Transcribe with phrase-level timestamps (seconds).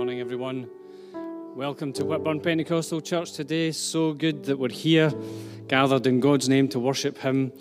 [0.00, 0.66] morning, everyone.
[1.54, 3.70] Welcome to Whitburn Pentecostal Church today.
[3.70, 5.12] So good that we're here,
[5.68, 7.52] gathered in God's name to worship Him,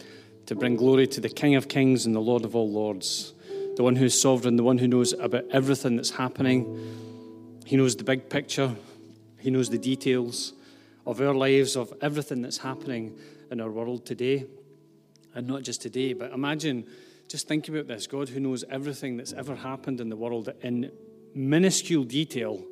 [0.46, 3.34] to bring glory to the King of Kings and the Lord of all Lords,
[3.76, 7.60] the one who's sovereign, the one who knows about everything that's happening.
[7.66, 8.74] He knows the big picture,
[9.40, 10.54] He knows the details
[11.06, 13.18] of our lives, of everything that's happening
[13.52, 14.46] in our world today.
[15.36, 16.88] And not just today, but imagine,
[17.28, 20.90] just think about this God who knows everything that's ever happened in the world in
[21.34, 22.64] minuscule detail.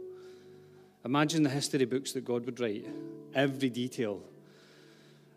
[1.06, 2.86] Imagine the history books that God would write,
[3.34, 4.22] every detail.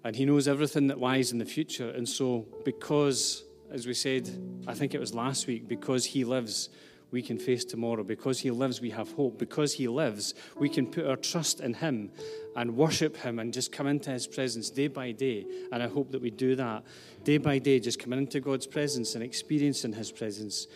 [0.03, 1.91] And He knows everything that lies in the future.
[1.91, 4.29] And so, because, as we said,
[4.67, 6.71] I think it was last week, because He lives,
[7.11, 8.03] we can face tomorrow.
[8.03, 9.39] Because He lives, we have hope.
[9.39, 12.11] Because He lives, we can put our trust in Him
[12.57, 15.45] and worship Him and just come into His presence day by day.
[15.71, 16.83] And I hope that we do that
[17.23, 20.67] day by day, just coming into God's presence and experiencing His presence,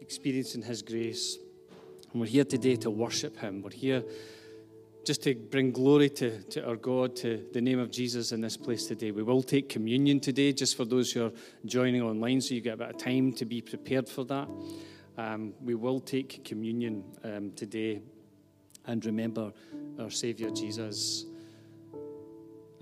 [0.00, 1.38] experiencing His grace.
[2.12, 3.62] And we're here today to worship Him.
[3.62, 4.04] We're here
[5.04, 8.56] just to bring glory to, to our God, to the name of Jesus in this
[8.56, 9.10] place today.
[9.10, 11.32] We will take communion today, just for those who are
[11.64, 14.48] joining online, so you get a bit of time to be prepared for that.
[15.16, 18.02] Um, we will take communion um, today
[18.86, 19.52] and remember
[19.98, 21.24] our Saviour Jesus.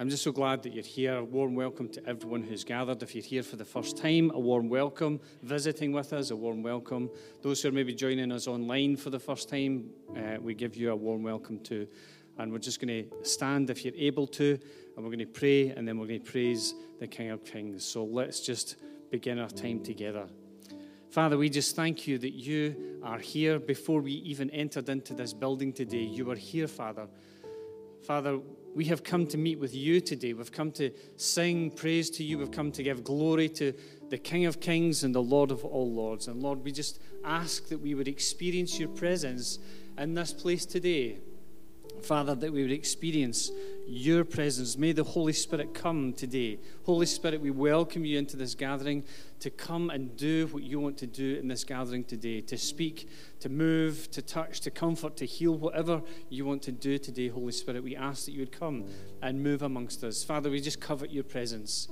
[0.01, 1.17] I'm just so glad that you're here.
[1.17, 3.03] A warm welcome to everyone who's gathered.
[3.03, 5.21] If you're here for the first time, a warm welcome.
[5.43, 7.11] Visiting with us, a warm welcome.
[7.43, 10.91] Those who are maybe joining us online for the first time, uh, we give you
[10.91, 11.87] a warm welcome too.
[12.39, 14.59] And we're just going to stand if you're able to,
[14.97, 17.85] and we're going to pray, and then we're going to praise the King of Kings.
[17.85, 18.77] So let's just
[19.11, 20.29] begin our time together.
[21.11, 25.35] Father, we just thank you that you are here before we even entered into this
[25.35, 26.05] building today.
[26.05, 27.07] You are here, Father.
[28.03, 28.41] Father,
[28.75, 30.33] we have come to meet with you today.
[30.33, 32.39] We've come to sing praise to you.
[32.39, 33.73] We've come to give glory to
[34.09, 36.29] the King of Kings and the Lord of all Lords.
[36.29, 39.59] And Lord, we just ask that we would experience your presence
[39.99, 41.19] in this place today.
[42.03, 43.51] Father, that we would experience
[43.91, 44.79] your presence.
[44.79, 46.61] May the Holy Spirit come today.
[46.85, 49.05] Holy Spirit, we welcome you into this gathering
[49.41, 53.09] to come and do what you want to do in this gathering today to speak,
[53.41, 57.53] to move, to touch, to comfort, to heal, whatever you want to do today, Holy
[57.53, 57.83] Spirit.
[57.83, 58.85] We ask that you would come
[59.23, 60.23] and move amongst us.
[60.23, 61.89] Father, we just covet your presence.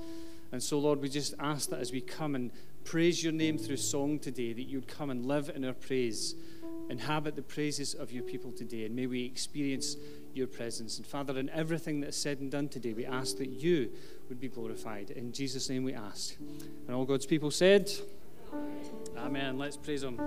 [0.53, 2.53] And so, Lord, we just ask that as we come and
[2.85, 6.37] praise your name through song today, that you would come and live in our praise
[6.89, 9.97] inhabit the praises of your people today, and may we experience
[10.39, 10.97] your presence.
[10.97, 13.91] And Father, in everything that is said and done today, we ask that you
[14.29, 15.11] would be glorified.
[15.11, 16.37] In Jesus' name we ask.
[16.87, 17.91] And all God's people said,
[18.53, 19.19] Amen.
[19.19, 19.59] Amen.
[19.59, 20.19] Let's praise Him.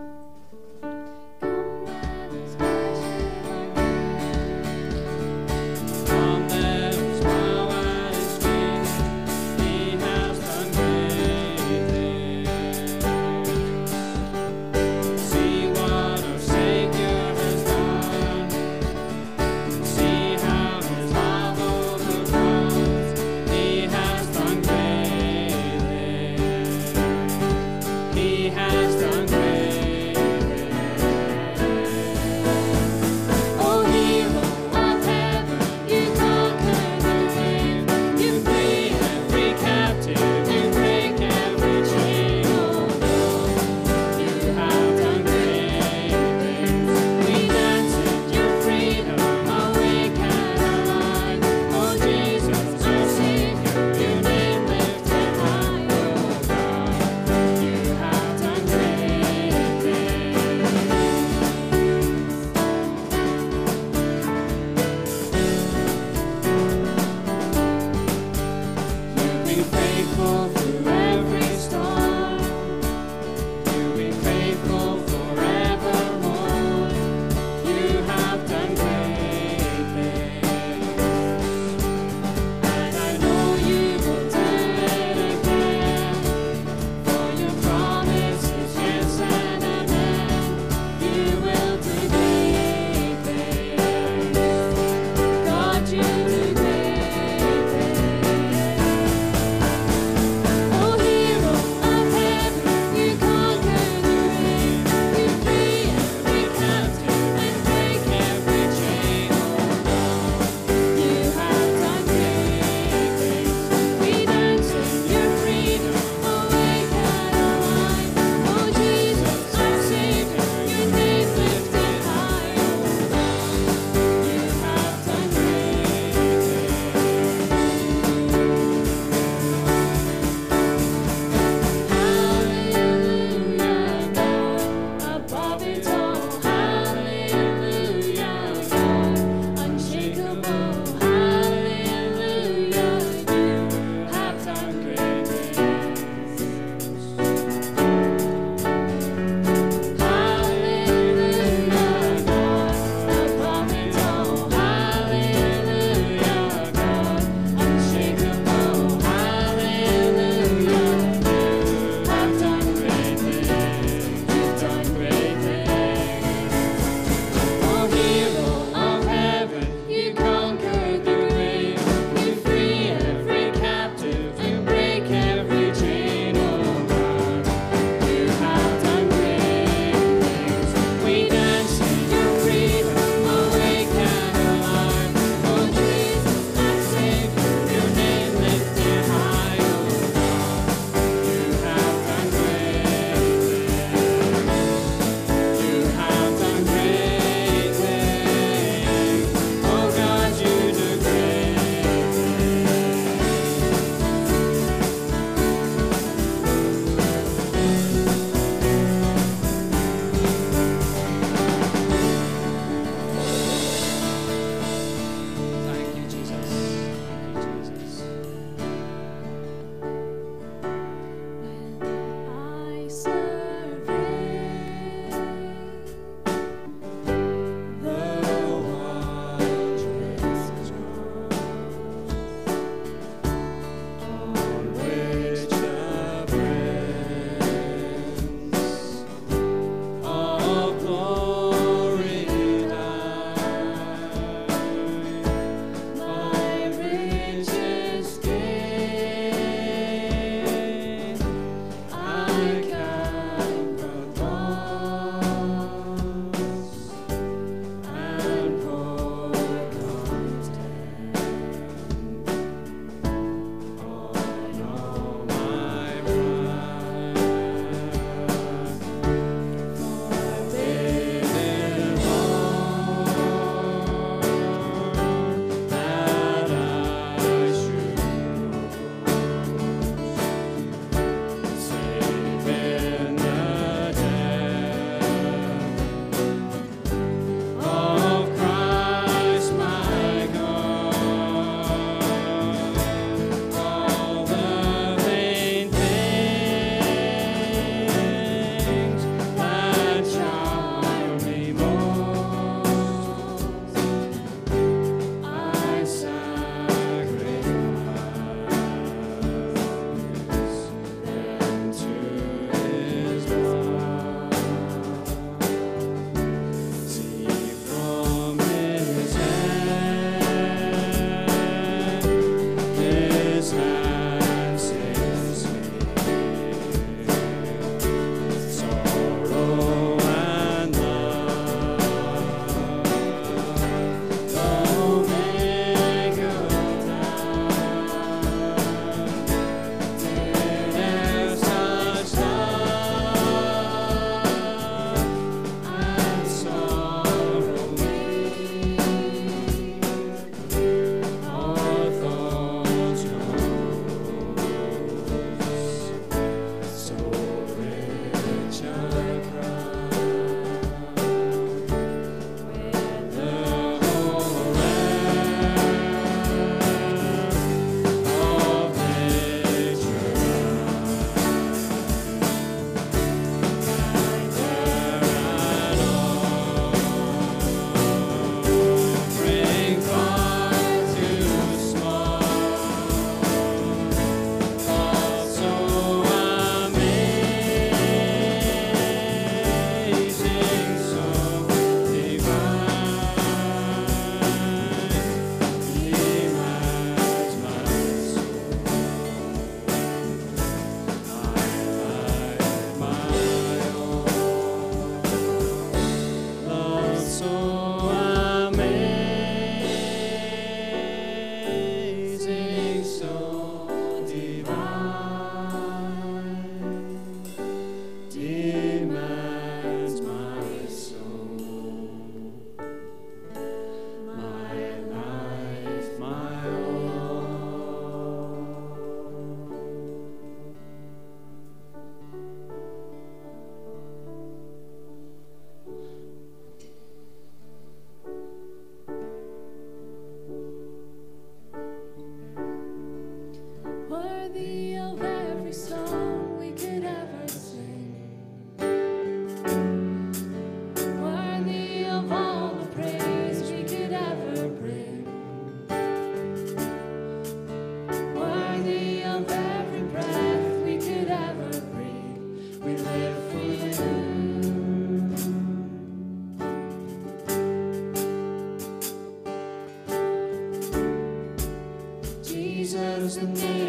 [473.15, 473.60] the name.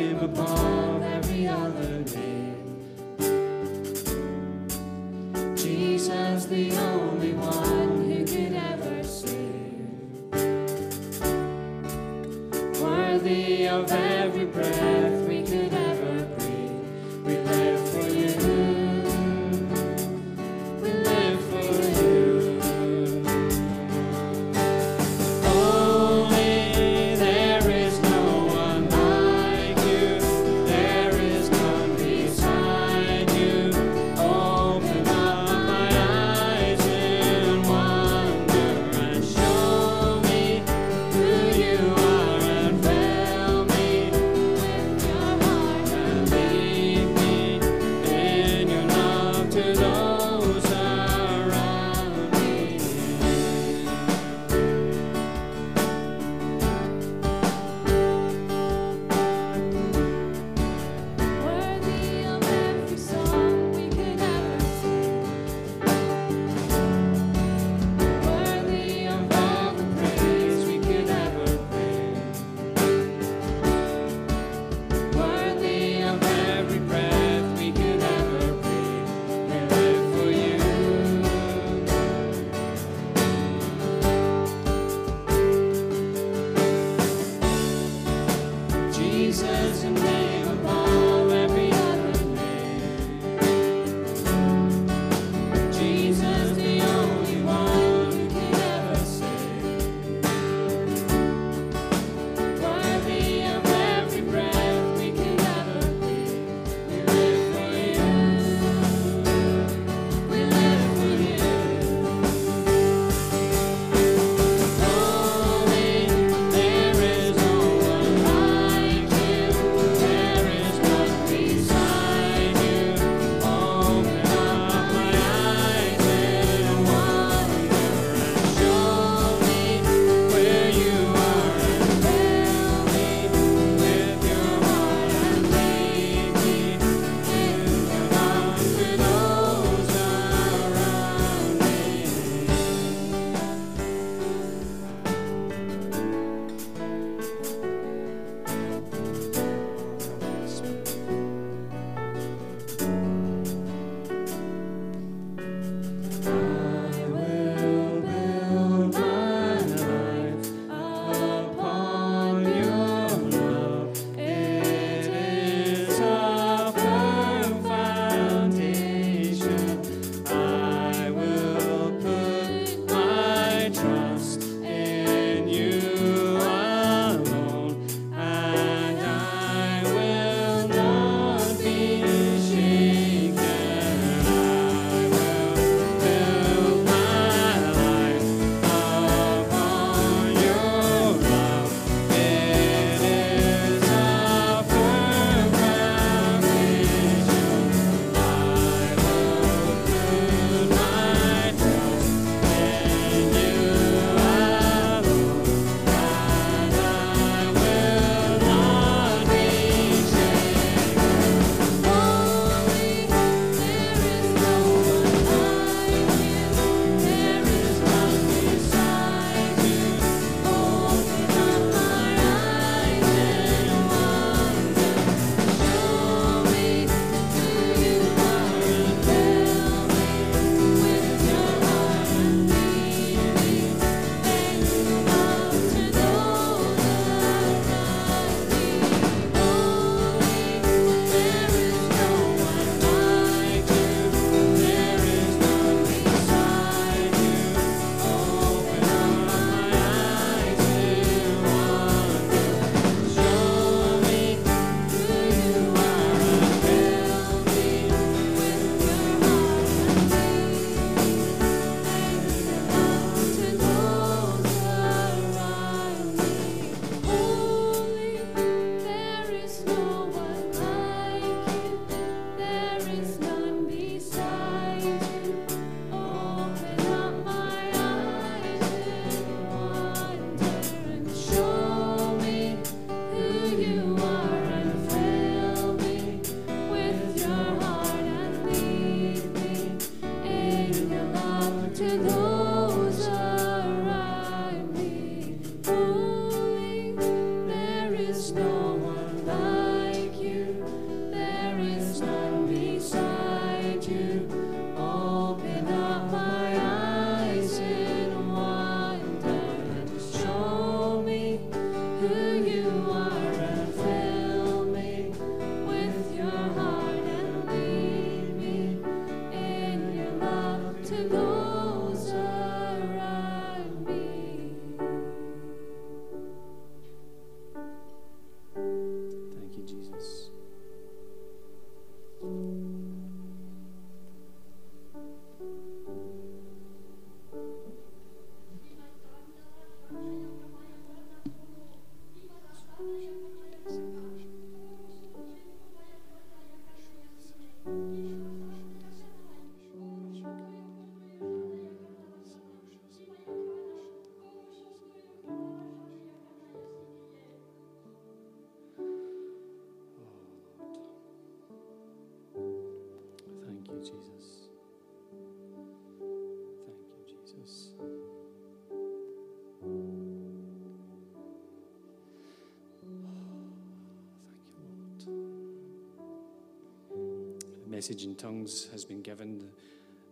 [377.73, 379.49] Message in tongues has been given.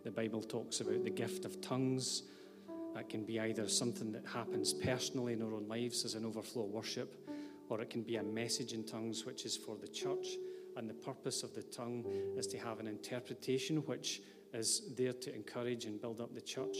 [0.03, 2.23] The Bible talks about the gift of tongues.
[2.95, 6.63] That can be either something that happens personally in our own lives as an overflow
[6.63, 7.29] worship,
[7.69, 10.37] or it can be a message in tongues which is for the church.
[10.75, 12.03] And the purpose of the tongue
[12.35, 14.23] is to have an interpretation which
[14.55, 16.77] is there to encourage and build up the church.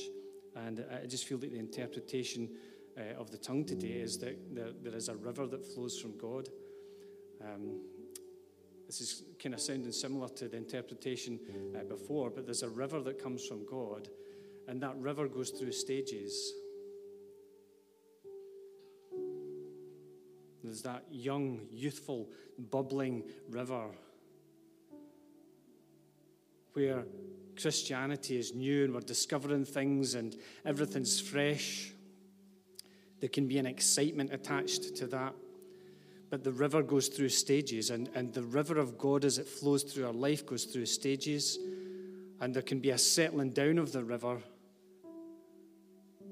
[0.55, 2.49] And I just feel that the interpretation
[2.97, 6.17] uh, of the tongue today is that there, there is a river that flows from
[6.17, 6.49] God.
[7.39, 7.81] Um,
[8.91, 11.39] this is kind of sounding similar to the interpretation
[11.73, 14.09] uh, before, but there's a river that comes from God,
[14.67, 16.51] and that river goes through stages.
[20.61, 22.31] There's that young, youthful,
[22.69, 23.85] bubbling river
[26.73, 27.05] where
[27.61, 31.93] Christianity is new and we're discovering things and everything's fresh.
[33.21, 35.33] There can be an excitement attached to that.
[36.31, 39.83] But the river goes through stages, and, and the river of God, as it flows
[39.83, 41.59] through our life, goes through stages.
[42.39, 44.37] And there can be a settling down of the river.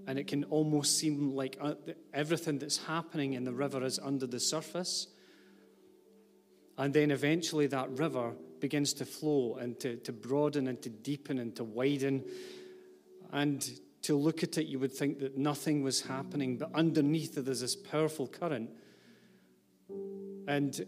[0.07, 1.73] And it can almost seem like uh,
[2.13, 5.07] everything that's happening in the river is under the surface.
[6.77, 8.31] And then eventually that river
[8.61, 12.23] begins to flow and to, to broaden and to deepen and to widen.
[13.33, 13.69] And
[14.03, 17.59] to look at it, you would think that nothing was happening, but underneath it, there's
[17.59, 18.69] this powerful current
[20.49, 20.83] and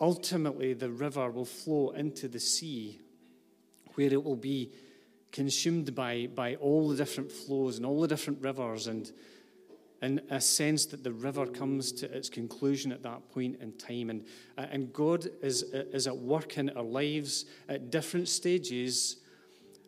[0.00, 2.98] ultimately, the river will flow into the sea,
[3.94, 4.72] where it will be
[5.30, 9.12] consumed by, by all the different flows and all the different rivers, and
[10.02, 14.10] in a sense that the river comes to its conclusion at that point in time.
[14.10, 14.26] And,
[14.56, 19.18] uh, and God is, uh, is at work in our lives at different stages,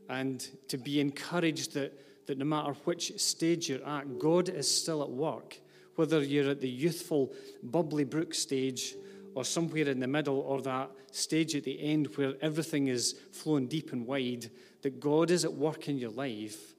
[0.08, 5.02] and to be encouraged that, that no matter which stage you're at, God is still
[5.02, 5.58] at work
[6.00, 7.30] whether you're at the youthful,
[7.62, 8.94] bubbly brook stage
[9.34, 13.66] or somewhere in the middle or that stage at the end where everything is flowing
[13.66, 16.74] deep and wide, that God is at work in your life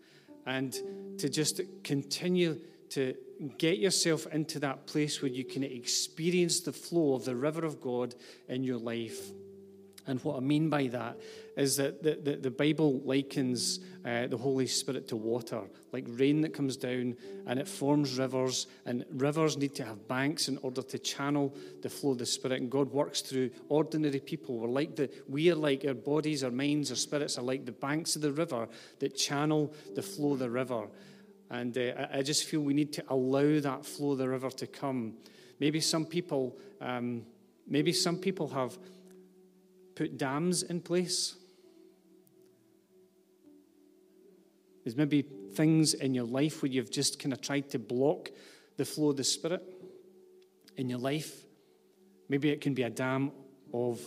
[0.47, 0.73] and
[1.19, 3.13] to just continue to
[3.59, 7.79] get yourself into that place where you can experience the flow of the river of
[7.79, 8.15] God
[8.49, 9.29] in your life.
[10.11, 11.17] And what I mean by that
[11.55, 15.61] is that the, the, the Bible likens uh, the Holy Spirit to water,
[15.93, 17.15] like rain that comes down
[17.47, 18.67] and it forms rivers.
[18.85, 22.59] And rivers need to have banks in order to channel the flow of the Spirit.
[22.59, 24.59] And God works through ordinary people.
[24.59, 27.71] We're like the, we are like our bodies, our minds, our spirits are like the
[27.71, 28.67] banks of the river
[28.99, 30.87] that channel the flow of the river.
[31.49, 34.67] And uh, I just feel we need to allow that flow of the river to
[34.67, 35.13] come.
[35.61, 37.25] Maybe some people, um,
[37.65, 38.77] maybe some people have
[39.95, 41.35] put dams in place.
[44.83, 48.29] There's maybe things in your life where you've just kind of tried to block
[48.77, 49.61] the flow of the Spirit
[50.77, 51.45] in your life.
[52.29, 53.31] Maybe it can be a dam
[53.73, 53.99] of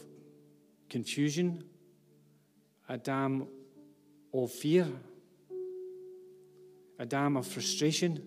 [0.89, 1.65] confusion,
[2.89, 3.47] a dam
[4.33, 4.89] of fear,
[6.99, 8.27] a dam of frustration.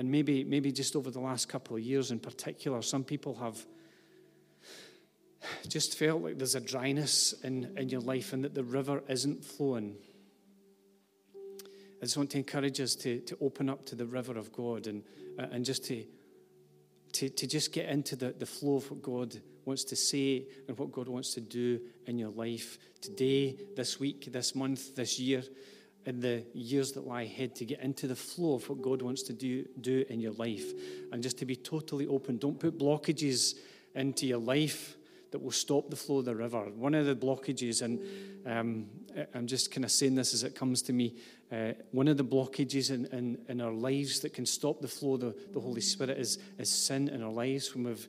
[0.00, 3.66] And maybe, maybe just over the last couple of years in particular, some people have
[5.68, 9.44] just felt like there's a dryness in, in your life and that the river isn't
[9.44, 9.96] flowing.
[11.36, 14.86] I just want to encourage us to, to open up to the river of God
[14.86, 15.02] and,
[15.38, 16.02] uh, and just to,
[17.12, 20.78] to, to just get into the, the flow of what God wants to say and
[20.78, 25.42] what God wants to do in your life today, this week, this month, this year,
[26.06, 29.22] in the years that lie ahead, to get into the flow of what God wants
[29.24, 30.72] to do, do in your life
[31.12, 32.38] and just to be totally open.
[32.38, 33.56] Don't put blockages
[33.94, 34.96] into your life
[35.30, 36.60] that will stop the flow of the river.
[36.74, 38.00] One of the blockages, and
[38.46, 38.86] um,
[39.34, 41.14] I'm just kind of saying this as it comes to me,
[41.52, 45.14] uh, one of the blockages in, in, in, our lives that can stop the flow
[45.14, 47.74] of the, the Holy Spirit is, is sin in our lives.
[47.74, 48.08] When we've,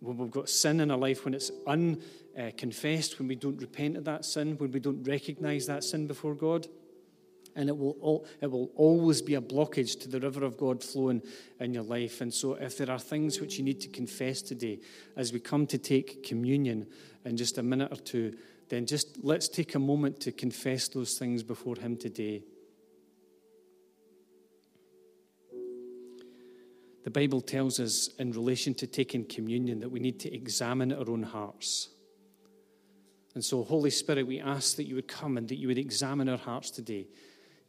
[0.00, 4.04] when we've got sin in our life, when it's unconfessed, when we don't repent of
[4.04, 6.66] that sin, when we don't recognize that sin before God
[7.54, 11.22] and it will, it will always be a blockage to the river of God flowing
[11.60, 12.20] in your life.
[12.20, 14.80] And so, if there are things which you need to confess today
[15.16, 16.86] as we come to take communion
[17.24, 18.36] in just a minute or two,
[18.68, 22.42] then just let's take a moment to confess those things before Him today.
[27.04, 31.10] The Bible tells us in relation to taking communion that we need to examine our
[31.10, 31.88] own hearts.
[33.34, 36.28] And so, Holy Spirit, we ask that you would come and that you would examine
[36.28, 37.06] our hearts today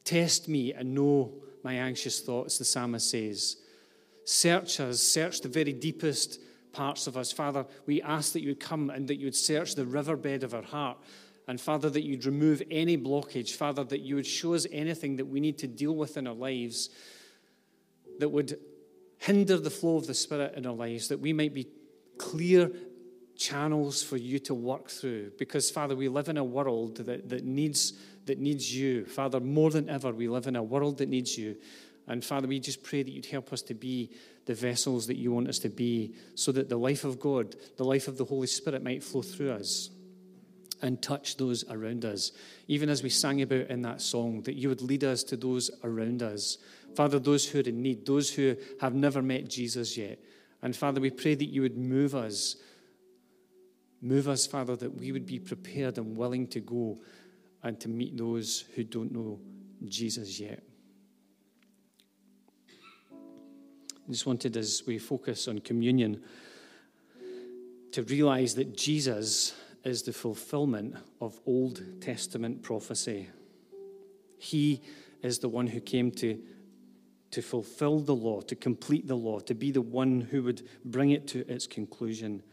[0.03, 3.57] Test me and know my anxious thoughts, the psalmist says.
[4.25, 6.39] Search us, search the very deepest
[6.71, 7.31] parts of us.
[7.31, 10.53] Father, we ask that you would come and that you would search the riverbed of
[10.53, 10.97] our heart.
[11.47, 13.51] And Father, that you'd remove any blockage.
[13.51, 16.33] Father, that you would show us anything that we need to deal with in our
[16.33, 16.89] lives
[18.19, 18.57] that would
[19.19, 21.67] hinder the flow of the Spirit in our lives, that we might be
[22.17, 22.71] clear
[23.35, 25.31] channels for you to work through.
[25.37, 27.93] Because, Father, we live in a world that, that needs
[28.25, 29.05] that needs you.
[29.05, 31.57] Father, more than ever, we live in a world that needs you.
[32.07, 34.11] And Father, we just pray that you'd help us to be
[34.45, 37.85] the vessels that you want us to be so that the life of God, the
[37.85, 39.89] life of the Holy Spirit might flow through us
[40.81, 42.33] and touch those around us.
[42.67, 45.71] Even as we sang about in that song, that you would lead us to those
[45.83, 46.57] around us.
[46.93, 50.19] Father, those who are in need, those who have never met Jesus yet.
[50.61, 52.57] And Father, we pray that you would move us.
[54.01, 56.99] Move us, Father, that we would be prepared and willing to go
[57.63, 59.39] and to meet those who don't know
[59.87, 60.61] Jesus yet.
[63.11, 66.21] I just wanted, as we focus on communion,
[67.93, 69.53] to realize that Jesus
[69.85, 73.29] is the fulfillment of Old Testament prophecy.
[74.37, 74.81] He
[75.21, 76.37] is the one who came to,
[77.31, 81.11] to fulfill the law, to complete the law, to be the one who would bring
[81.11, 82.43] it to its conclusion.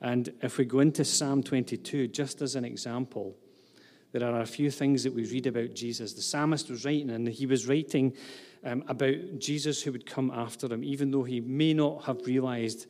[0.00, 3.36] And if we go into Psalm 22, just as an example,
[4.12, 6.12] there are a few things that we read about Jesus.
[6.12, 8.14] The psalmist was writing, and he was writing
[8.62, 12.86] um, about Jesus who would come after him, even though he may not have realized.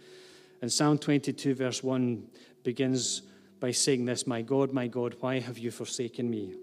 [0.60, 2.26] And Psalm 22, verse 1,
[2.64, 3.22] begins
[3.60, 6.54] by saying this My God, my God, why have you forsaken me?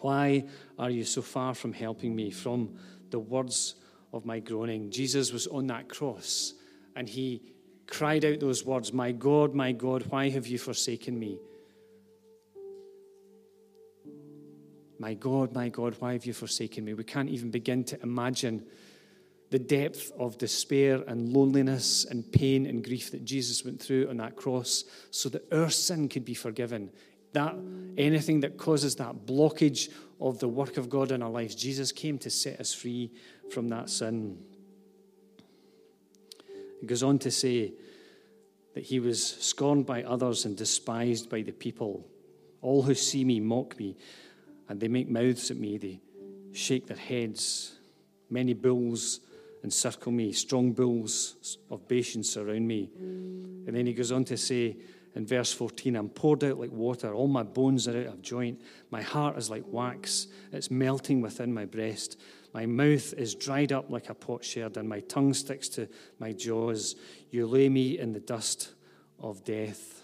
[0.00, 0.44] Why
[0.78, 2.30] are you so far from helping me?
[2.30, 2.76] From
[3.10, 3.76] the words
[4.12, 4.90] of my groaning.
[4.90, 6.52] Jesus was on that cross,
[6.94, 7.40] and he
[7.86, 11.38] cried out those words My God, my God, why have you forsaken me?
[14.98, 16.94] My God, my God, why have you forsaken me?
[16.94, 18.64] We can't even begin to imagine
[19.50, 24.16] the depth of despair and loneliness and pain and grief that Jesus went through on
[24.16, 26.90] that cross so that our sin could be forgiven.
[27.32, 27.54] That
[27.96, 32.18] anything that causes that blockage of the work of God in our lives, Jesus came
[32.18, 33.12] to set us free
[33.50, 34.38] from that sin.
[36.82, 37.72] It goes on to say
[38.74, 42.06] that he was scorned by others and despised by the people.
[42.62, 43.96] All who see me mock me
[44.68, 46.00] and they make mouths at me, they
[46.52, 47.76] shake their heads.
[48.30, 49.20] Many bulls
[49.62, 52.90] encircle me, strong bulls of Bashan surround me.
[52.96, 54.76] And then he goes on to say
[55.14, 58.60] in verse 14, I'm poured out like water, all my bones are out of joint,
[58.90, 62.18] my heart is like wax, it's melting within my breast.
[62.52, 66.96] My mouth is dried up like a potsherd, and my tongue sticks to my jaws.
[67.30, 68.72] You lay me in the dust
[69.18, 70.00] of death.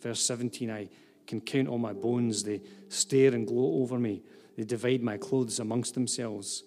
[0.00, 0.88] Verse 17, I
[1.26, 2.42] can count all my bones.
[2.42, 4.22] They stare and gloat over me.
[4.56, 6.64] They divide my clothes amongst themselves.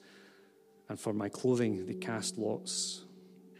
[0.89, 3.05] And for my clothing, they cast lots.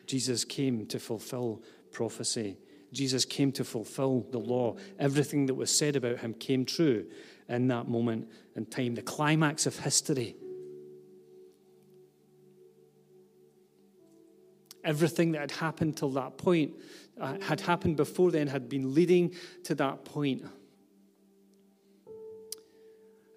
[0.05, 2.57] Jesus came to fulfill prophecy.
[2.91, 4.75] Jesus came to fulfill the law.
[4.97, 7.05] Everything that was said about him came true
[7.47, 10.35] in that moment in time, the climax of history.
[14.83, 16.73] Everything that had happened till that point,
[17.19, 19.35] uh, had happened before then, had been leading
[19.65, 20.43] to that point.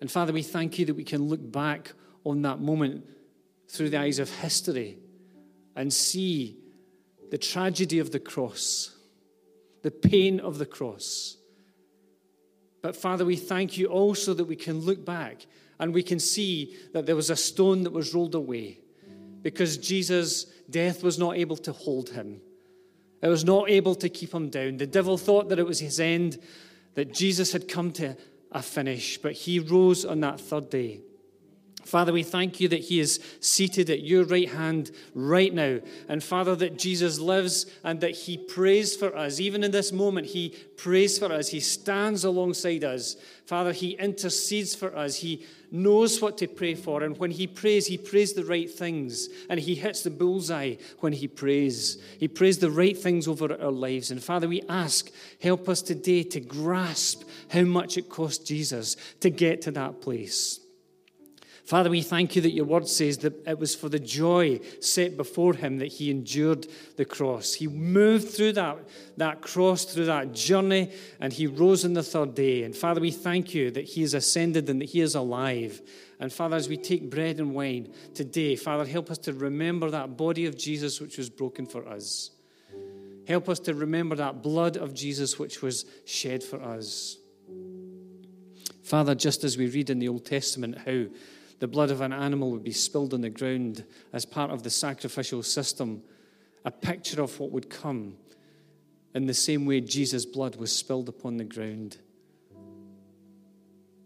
[0.02, 1.92] And Father, we thank you that we can look back
[2.24, 3.06] on that moment
[3.68, 4.98] through the eyes of history
[5.76, 6.58] and see
[7.30, 8.96] the tragedy of the cross,
[9.84, 11.36] the pain of the cross.
[12.82, 15.46] But Father, we thank you also that we can look back
[15.78, 18.80] and we can see that there was a stone that was rolled away
[19.42, 22.40] because Jesus' death was not able to hold him.
[23.22, 24.78] It was not able to keep him down.
[24.78, 26.38] The devil thought that it was his end,
[26.94, 28.16] that Jesus had come to
[28.52, 31.00] a finish, but he rose on that third day.
[31.84, 35.80] Father, we thank you that He is seated at your right hand right now.
[36.08, 39.40] And Father, that Jesus lives and that He prays for us.
[39.40, 41.48] Even in this moment, He prays for us.
[41.48, 43.16] He stands alongside us.
[43.46, 45.16] Father, He intercedes for us.
[45.16, 47.02] He knows what to pray for.
[47.02, 49.28] And when he prays, he prays the right things.
[49.48, 52.00] And he hits the bullseye when he prays.
[52.20, 54.10] He prays the right things over our lives.
[54.10, 59.30] And Father, we ask, help us today to grasp how much it cost Jesus to
[59.30, 60.60] get to that place.
[61.64, 65.16] Father, we thank you that your word says that it was for the joy set
[65.16, 67.54] before him that he endured the cross.
[67.54, 68.78] He moved through that,
[69.16, 72.64] that cross, through that journey, and he rose on the third day.
[72.64, 75.80] And Father, we thank you that he is ascended and that he is alive.
[76.18, 80.16] And Father, as we take bread and wine today, Father, help us to remember that
[80.16, 82.30] body of Jesus which was broken for us.
[83.28, 87.18] Help us to remember that blood of Jesus which was shed for us.
[88.82, 91.06] Father, just as we read in the Old Testament how
[91.62, 94.68] the blood of an animal would be spilled on the ground as part of the
[94.68, 96.02] sacrificial system,
[96.64, 98.16] a picture of what would come.
[99.14, 101.98] In the same way, Jesus' blood was spilled upon the ground.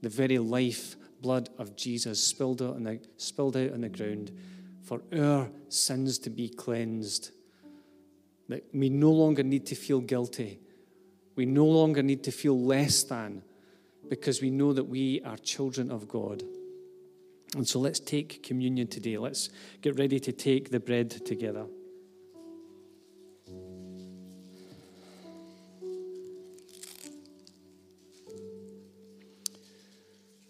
[0.02, 4.32] The very life blood of Jesus spilled out on the, spilled out on the ground
[4.82, 7.30] for our sins to be cleansed.
[8.50, 10.60] That we no longer need to feel guilty.
[11.36, 13.44] We no longer need to feel less than
[14.10, 16.42] because we know that we are children of God.
[17.56, 19.16] And so let's take communion today.
[19.16, 19.48] Let's
[19.80, 21.64] get ready to take the bread together.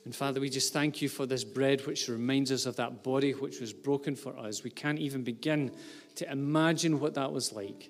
[0.04, 3.32] And Father, we just thank you for this bread which reminds us of that body
[3.32, 4.64] which was broken for us.
[4.64, 5.70] We can't even begin
[6.16, 7.88] to imagine what that was like.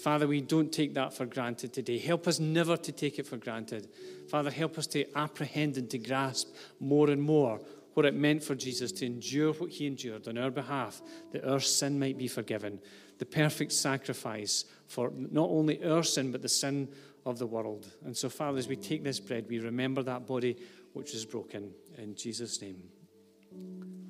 [0.00, 1.98] Father, we don't take that for granted today.
[1.98, 3.88] Help us never to take it for granted.
[4.28, 7.60] Father, help us to apprehend and to grasp more and more
[7.94, 11.02] what it meant for Jesus to endure what he endured on our behalf,
[11.32, 12.80] that our sin might be forgiven.
[13.18, 16.88] The perfect sacrifice for not only our sin, but the sin
[17.24, 17.86] of the world.
[18.04, 20.56] And so, Father, as we take this bread, we remember that body
[20.92, 21.72] which is broken.
[21.98, 24.01] In Jesus' name.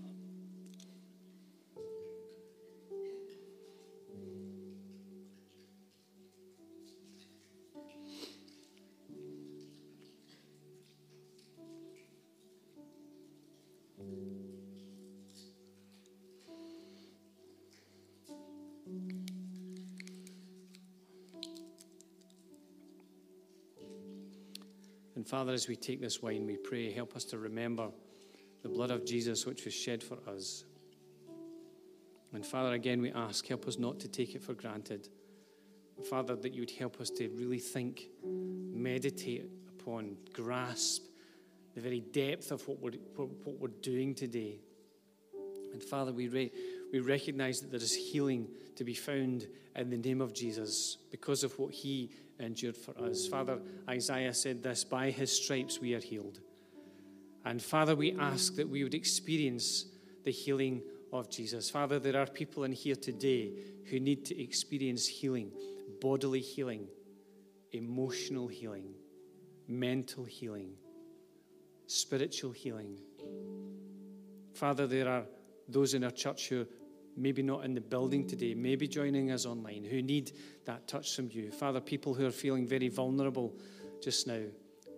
[25.23, 27.91] And Father, as we take this wine, we pray, help us to remember
[28.63, 30.65] the blood of Jesus which was shed for us.
[32.33, 35.09] And Father, again, we ask, help us not to take it for granted.
[36.11, 41.05] Father, that you would help us to really think, meditate upon, grasp
[41.75, 44.61] the very depth of what we're, what we're doing today.
[45.73, 46.53] And Father, we, re-
[46.93, 51.45] we recognize that there is healing to be found in the name of Jesus because
[51.45, 53.27] of what he endured for us.
[53.27, 53.59] Father,
[53.89, 56.41] Isaiah said this by his stripes we are healed.
[57.45, 59.87] And Father, we ask that we would experience
[60.25, 60.83] the healing
[61.13, 61.71] of Jesus.
[61.71, 63.53] Father, there are people in here today
[63.91, 65.51] who need to experience healing,
[66.01, 66.87] bodily healing,
[67.73, 68.95] emotional healing,
[69.67, 70.75] mental healing,
[71.93, 72.99] spiritual healing.
[74.55, 75.25] Father, there are
[75.69, 76.67] those in our church who
[77.17, 80.33] maybe not in the building today, maybe joining us online, who need
[80.65, 81.51] that touch from you.
[81.51, 83.55] Father, people who are feeling very vulnerable
[84.03, 84.41] just now,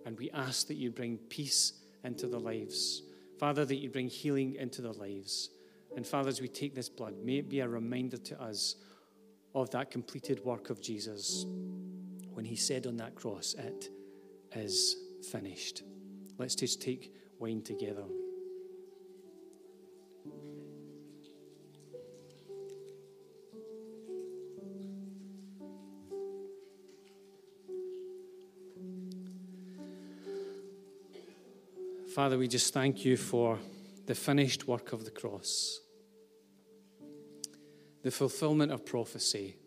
[0.05, 3.01] and we ask that you bring peace into their lives.
[3.37, 5.49] Father, that you bring healing into their lives.
[5.95, 8.75] And Father, as we take this blood, may it be a reminder to us
[9.53, 11.45] of that completed work of Jesus
[12.33, 13.89] when he said on that cross, It
[14.53, 14.95] is
[15.31, 15.83] finished.
[16.37, 18.03] Let's just take wine together.
[32.13, 33.59] Father, we just thank you for
[34.05, 35.81] the finished work of the cross,
[38.03, 39.57] the fulfillment of prophecy,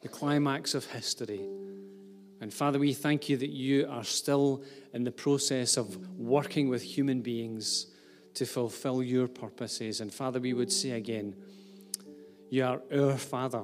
[0.00, 1.46] the climax of history.
[2.44, 6.82] And Father, we thank you that you are still in the process of working with
[6.82, 7.86] human beings
[8.34, 10.02] to fulfill your purposes.
[10.02, 11.36] And Father, we would say again,
[12.50, 13.62] you are our Father.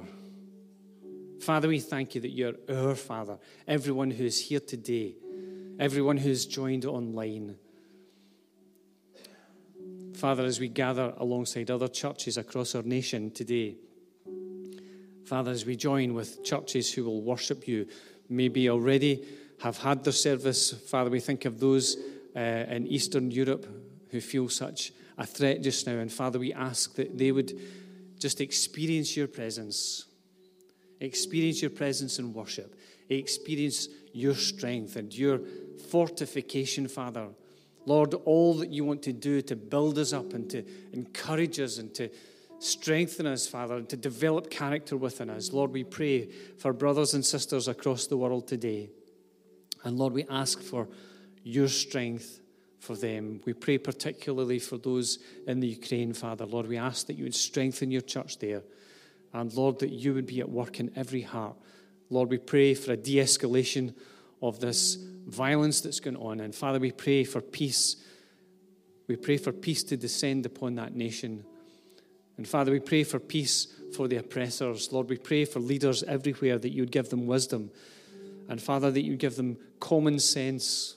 [1.43, 3.39] Father, we thank you that you're our Father.
[3.69, 5.15] Everyone who is here today,
[5.79, 7.57] everyone who's joined online,
[10.15, 13.77] Father, as we gather alongside other churches across our nation today,
[15.27, 17.87] Father, as we join with churches who will worship you,
[18.31, 19.27] maybe already
[19.61, 21.97] have had their service, Father, we think of those
[22.35, 23.67] uh, in Eastern Europe
[24.11, 25.99] who feel such a threat just now.
[25.99, 27.53] And Father, we ask that they would
[28.19, 30.07] just experience your presence,
[31.01, 32.75] experience your presence in worship,
[33.09, 35.41] experience your strength and your
[35.91, 37.29] fortification, Father.
[37.87, 41.79] Lord, all that you want to do to build us up and to encourage us
[41.79, 42.11] and to
[42.61, 45.53] strengthen us, Father, and to develop character within us.
[45.53, 48.91] Lord, we pray for brothers and sisters across the world today.
[49.83, 50.89] And Lord, we ask for
[51.43, 52.41] your strength
[52.79, 53.41] for them.
[53.47, 56.47] We pray particularly for those in the Ukraine, Father.
[56.47, 58.63] Lord, we ask that you would strengthen your church there.
[59.33, 61.57] And Lord, that you would be at work in every heart.
[62.11, 63.95] Lord, we pray for a de escalation
[64.43, 64.97] of this
[65.27, 66.41] violence that's going on.
[66.41, 67.97] And Father, we pray for peace.
[69.07, 71.45] We pray for peace to descend upon that nation.
[72.41, 74.91] And Father, we pray for peace for the oppressors.
[74.91, 77.71] Lord, we pray for leaders everywhere that you would give them wisdom.
[78.49, 80.97] And Father, that you'd give them common sense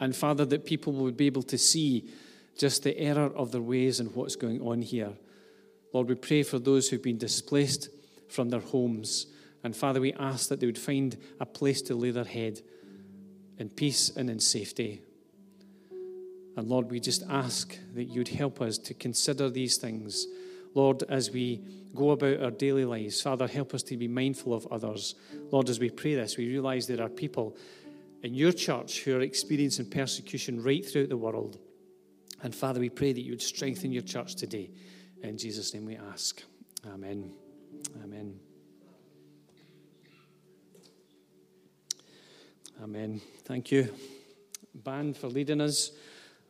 [0.00, 2.08] and Father, that people would be able to see
[2.56, 5.12] just the error of their ways and what's going on here.
[5.92, 7.88] Lord, we pray for those who've been displaced
[8.28, 9.26] from their homes.
[9.62, 12.60] And Father, we ask that they would find a place to lay their head
[13.58, 15.02] in peace and in safety.
[16.56, 20.26] And Lord, we just ask that you'd help us to consider these things.
[20.74, 21.62] Lord, as we
[21.94, 25.14] go about our daily lives, Father, help us to be mindful of others.
[25.50, 27.56] Lord, as we pray this, we realize there are people
[28.22, 31.58] in your church who are experiencing persecution right throughout the world.
[32.42, 34.70] And Father, we pray that you would strengthen your church today.
[35.22, 36.42] In Jesus' name we ask.
[36.86, 37.32] Amen.
[38.02, 38.38] Amen.
[42.82, 43.20] Amen.
[43.44, 43.88] Thank you,
[44.74, 45.92] band, for leading us.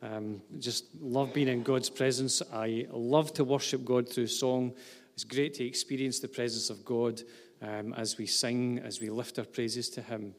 [0.02, 2.42] Um, just love being in God's presence.
[2.52, 4.74] I love to worship God through song.
[5.14, 7.22] It's great to experience the presence of God
[7.62, 10.35] um, as we sing, as we lift our praises to Him.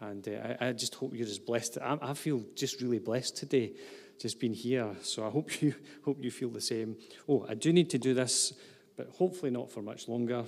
[0.00, 1.78] And uh, I, I, just hope you're as blessed.
[1.82, 3.72] I, I, feel just really blessed today,
[4.20, 4.94] just being here.
[5.02, 6.96] So I hope you hope you feel the same.
[7.28, 8.52] Oh, I do need to do this,
[8.96, 10.44] but hopefully not for much longer.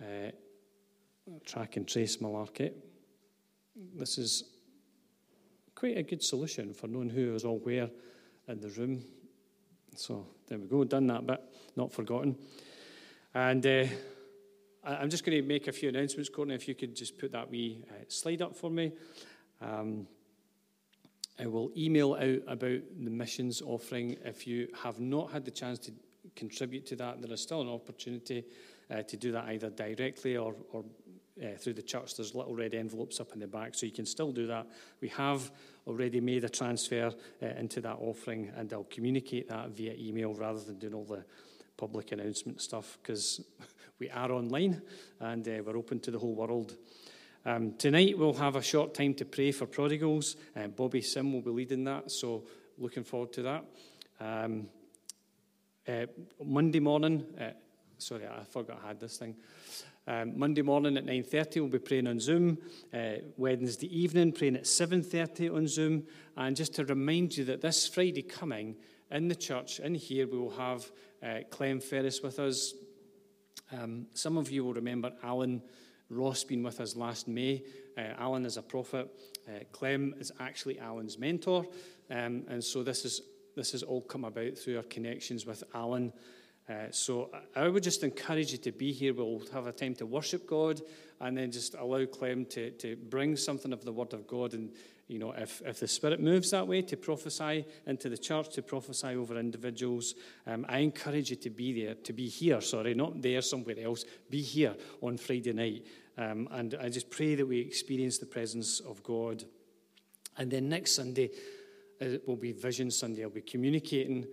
[0.00, 0.30] Uh,
[1.44, 2.72] track and trace malarkey.
[3.94, 4.44] This is
[5.76, 7.90] quite a good solution for knowing who is all where
[8.48, 9.04] in the room.
[9.94, 11.40] So there we go, done that bit,
[11.76, 12.36] not forgotten.
[13.34, 13.84] And uh,
[14.82, 17.50] I'm just going to make a few announcements, Courtney, if you could just put that
[17.50, 18.92] wee uh, slide up for me.
[19.60, 20.06] Um,
[21.38, 24.16] I will email out about the missions offering.
[24.24, 25.92] If you have not had the chance to
[26.34, 28.44] contribute to that, there is still an opportunity
[28.90, 30.84] uh, to do that either directly or, or
[31.42, 32.16] uh, through the church.
[32.16, 34.66] There's little red envelopes up in the back, so you can still do that.
[35.00, 35.50] We have
[35.86, 40.60] already made a transfer uh, into that offering, and I'll communicate that via email rather
[40.60, 41.24] than doing all the
[41.76, 43.40] public announcement stuff because
[43.98, 44.80] we are online
[45.20, 46.76] and uh, we're open to the whole world.
[47.44, 50.36] Um, tonight we'll have a short time to pray for prodigals.
[50.56, 52.44] Uh, Bobby Sim will be leading that, so
[52.78, 53.64] looking forward to that.
[54.18, 54.68] Um,
[55.86, 56.06] uh,
[56.44, 57.50] Monday morning, uh,
[57.98, 59.36] sorry, I forgot I had this thing.
[60.08, 62.58] Um, Monday morning at 9.30 we'll be praying on Zoom.
[62.94, 66.04] Uh, Wednesday evening praying at 7.30 on Zoom.
[66.36, 68.76] And just to remind you that this Friday coming
[69.10, 70.88] in the church, in here, we will have
[71.24, 72.74] uh, Clem Ferris with us.
[73.72, 75.60] Um, some of you will remember Alan
[76.08, 77.64] Ross being with us last May.
[77.98, 79.08] Uh, Alan is a prophet.
[79.48, 81.66] Uh, Clem is actually Alan's mentor.
[82.10, 83.22] Um, and so this, is,
[83.56, 86.12] this has all come about through our connections with Alan.
[86.68, 89.14] Uh, so I would just encourage you to be here.
[89.14, 90.80] We'll have a time to worship God
[91.20, 94.72] and then just allow Clem to, to bring something of the Word of God and
[95.08, 98.62] you know, if, if the Spirit moves that way to prophesy into the church, to
[98.62, 100.14] prophesy over individuals,
[100.46, 104.04] um, I encourage you to be there, to be here, sorry, not there somewhere else,
[104.30, 105.86] be here on Friday night.
[106.18, 109.44] Um, and I just pray that we experience the presence of God.
[110.38, 111.30] And then next Sunday,
[112.00, 113.22] it uh, will be Vision Sunday.
[113.22, 114.26] I'll be communicating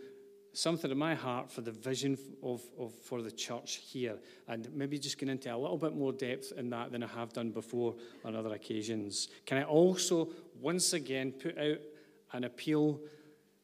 [0.54, 4.97] something in my heart for the vision of, of, for the church here, and maybe
[4.97, 7.95] just get into a little bit more depth in that than I have done before
[8.24, 9.30] on other occasions.
[9.45, 10.30] Can I also
[10.62, 11.80] once again put out
[12.34, 12.99] an appeal?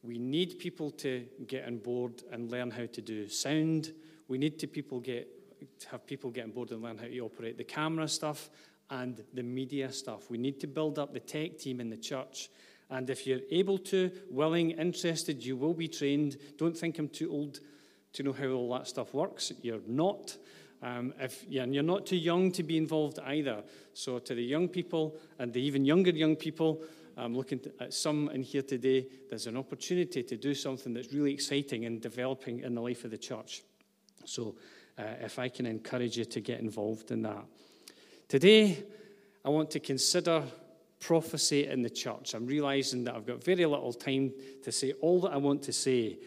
[0.02, 3.94] We need people to get on board and learn how to do sound.
[4.28, 5.28] We need to people get
[5.80, 8.50] to have people get on board and learn how to operate the camera stuff
[8.90, 10.30] and the media stuff.
[10.30, 12.50] We need to build up the tech team in the church
[12.90, 16.38] and if you're able to, willing, interested, you will be trained.
[16.58, 17.60] Don't think I'm too old
[18.14, 19.52] to know how all that stuff works.
[19.62, 20.36] You're not.
[20.82, 23.64] Um, if, yeah, and you're not too young to be involved either.
[23.94, 26.82] So, to the young people and the even younger young people,
[27.18, 31.34] I'm looking at some in here today, there's an opportunity to do something that's really
[31.34, 33.62] exciting and developing in the life of the church.
[34.26, 34.56] So,
[34.98, 37.46] uh, if I can encourage you to get involved in that.
[38.28, 38.84] Today,
[39.44, 40.44] I want to consider
[41.00, 42.34] prophecy in the church.
[42.34, 44.34] I'm realizing that I've got very little time
[44.64, 46.20] to say all that I want to say,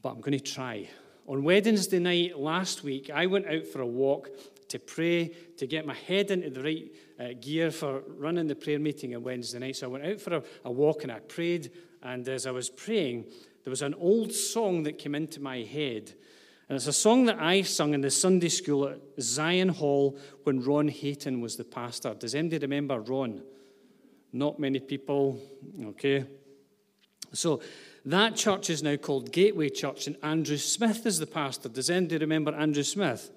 [0.00, 0.88] but I'm going to try.
[1.26, 4.28] On Wednesday night last week, I went out for a walk
[4.68, 8.78] to pray, to get my head into the right uh, gear for running the prayer
[8.78, 9.76] meeting on Wednesday night.
[9.76, 11.70] So I went out for a, a walk and I prayed.
[12.02, 13.24] And as I was praying,
[13.64, 16.12] there was an old song that came into my head.
[16.68, 20.62] And it's a song that I sung in the Sunday school at Zion Hall when
[20.62, 22.14] Ron Hayton was the pastor.
[22.14, 23.42] Does anybody remember Ron?
[24.32, 25.38] Not many people.
[25.84, 26.24] Okay.
[27.34, 27.60] So
[28.06, 31.68] that church is now called Gateway Church, and Andrew Smith is the pastor.
[31.68, 33.30] Does anybody remember Andrew Smith?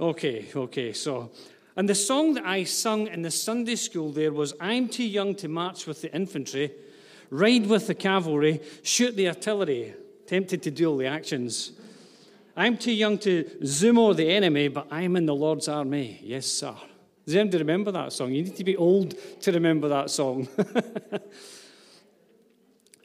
[0.00, 0.92] Okay, okay.
[0.92, 1.30] So,
[1.76, 5.34] and the song that I sung in the Sunday school there was I'm too young
[5.36, 6.72] to march with the infantry,
[7.30, 9.94] ride with the cavalry, shoot the artillery,
[10.26, 11.72] tempted to do all the actions.
[12.60, 16.20] I'm too young to zoom zumo the enemy, but I'm in the Lord's army.
[16.22, 16.74] Yes, sir.
[17.24, 18.32] Does anybody remember that song?
[18.32, 20.46] You need to be old to remember that song.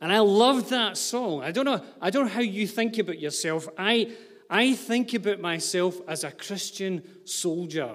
[0.02, 1.42] and I love that song.
[1.42, 3.70] I don't know, I don't know how you think about yourself.
[3.78, 4.12] I
[4.50, 7.94] I think about myself as a Christian soldier.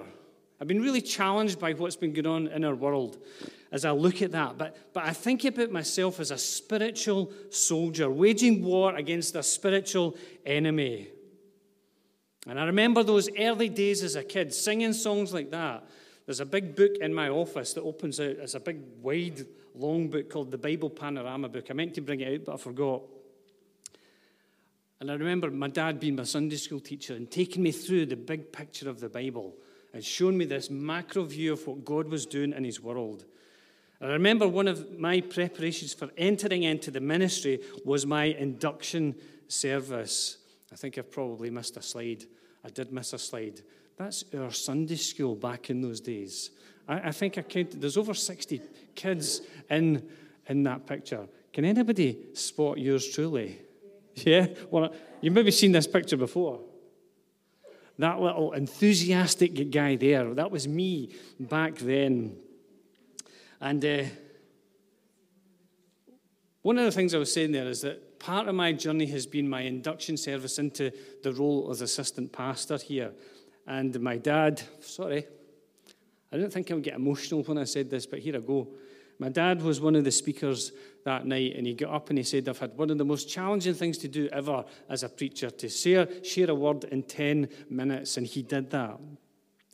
[0.59, 3.23] I've been really challenged by what's been going on in our world
[3.71, 4.57] as I look at that.
[4.57, 10.17] But, but I think about myself as a spiritual soldier, waging war against a spiritual
[10.45, 11.09] enemy.
[12.47, 15.83] And I remember those early days as a kid, singing songs like that.
[16.25, 18.37] There's a big book in my office that opens out.
[18.39, 21.67] It's a big, wide, long book called the Bible Panorama Book.
[21.69, 23.01] I meant to bring it out, but I forgot.
[24.99, 28.15] And I remember my dad being my Sunday school teacher and taking me through the
[28.15, 29.55] big picture of the Bible
[29.93, 33.25] and showing me this macro view of what God was doing in his world.
[33.99, 39.15] And I remember one of my preparations for entering into the ministry was my induction
[39.47, 40.37] service.
[40.71, 42.25] I think I've probably missed a slide.
[42.63, 43.61] I did miss a slide.
[43.97, 46.51] That's our Sunday school back in those days.
[46.87, 48.61] I, I think I counted, there's over 60
[48.95, 50.07] kids in,
[50.47, 51.27] in that picture.
[51.53, 53.59] Can anybody spot yours truly?
[54.15, 54.47] Yeah?
[54.69, 56.59] Well, you've maybe seen this picture before.
[57.97, 62.35] That little enthusiastic guy there, that was me back then.
[63.61, 64.03] And uh,
[66.61, 69.25] one of the things I was saying there is that part of my journey has
[69.25, 70.91] been my induction service into
[71.23, 73.11] the role as assistant pastor here.
[73.65, 75.25] And my dad, sorry,
[76.31, 78.67] I didn't think I would get emotional when I said this, but here I go.
[79.17, 80.71] My dad was one of the speakers
[81.03, 83.27] that night, and he got up and he said, I've had one of the most
[83.27, 87.49] challenging things to do ever as a preacher to share, share a word in 10
[87.69, 88.17] minutes.
[88.17, 88.99] And he did that.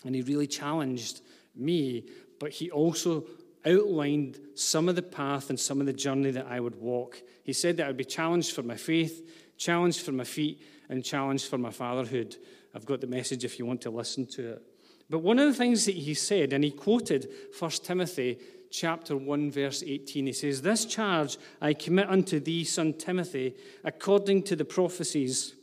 [0.05, 1.21] And he really challenged
[1.53, 2.05] me,
[2.39, 3.25] but he also
[3.67, 7.21] outlined some of the path and some of the journey that I would walk.
[7.43, 11.03] He said that I would be challenged for my faith, challenged for my feet, and
[11.03, 12.37] challenged for my fatherhood.
[12.73, 14.61] I've got the message if you want to listen to it.
[15.09, 18.39] But one of the things that he said, and he quoted 1 Timothy
[18.69, 20.27] chapter 1, verse 18.
[20.27, 25.53] He says, This charge I commit unto thee, son Timothy, according to the prophecies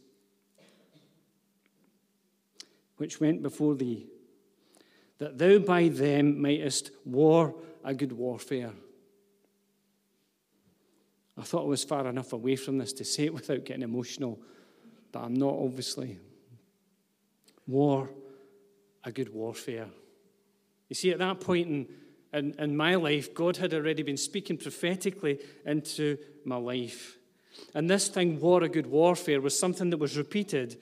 [2.97, 4.07] which went before thee,
[5.19, 7.55] that thou by them mightest war
[7.85, 8.73] a good warfare.
[11.37, 14.41] I thought I was far enough away from this to say it without getting emotional,
[15.13, 16.19] but I'm not, obviously.
[17.67, 18.11] War,
[19.05, 19.87] a good warfare.
[20.89, 21.89] You see, at that point in
[22.35, 27.17] in, in my life, God had already been speaking prophetically into my life.
[27.75, 30.81] And this thing, War a Good Warfare, was something that was repeated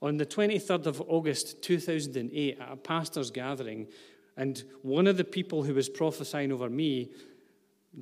[0.00, 3.88] on the 23rd of August 2008 at a pastor's gathering.
[4.36, 7.10] And one of the people who was prophesying over me,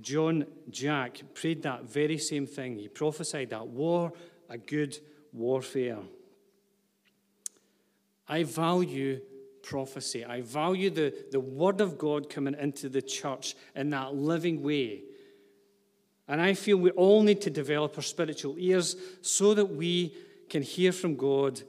[0.01, 2.79] John Jack, prayed that very same thing.
[2.79, 4.13] He prophesied that war,
[4.49, 4.99] a good
[5.33, 5.99] warfare.
[8.29, 9.21] I value
[9.63, 10.25] prophecy.
[10.25, 15.03] I value the, the Word of God coming into the church in that living way.
[16.29, 20.15] And I feel we all need to develop our spiritual ears so that we
[20.49, 21.61] can hear from God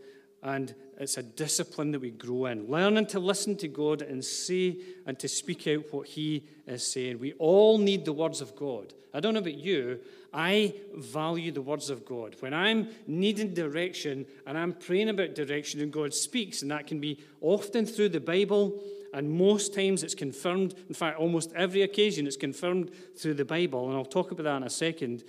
[0.43, 2.69] and it's a discipline that we grow in.
[2.69, 4.77] Learning to listen to God and say
[5.07, 7.17] and to speak out what He is saying.
[7.17, 8.93] We all need the words of God.
[9.11, 9.99] I don't know about you,
[10.31, 12.35] I value the words of God.
[12.39, 16.99] When I'm needing direction and I'm praying about direction and God speaks, and that can
[16.99, 18.79] be often through the Bible,
[19.11, 20.75] and most times it's confirmed.
[20.87, 24.57] In fact, almost every occasion it's confirmed through the Bible, and I'll talk about that
[24.57, 25.23] in a second.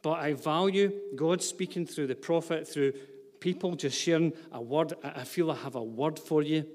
[0.00, 2.94] But I value God speaking through the prophet, through
[3.40, 4.94] people just sharing a word.
[5.02, 6.66] I feel I have a word for you,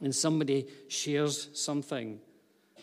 [0.00, 2.20] and somebody shares something.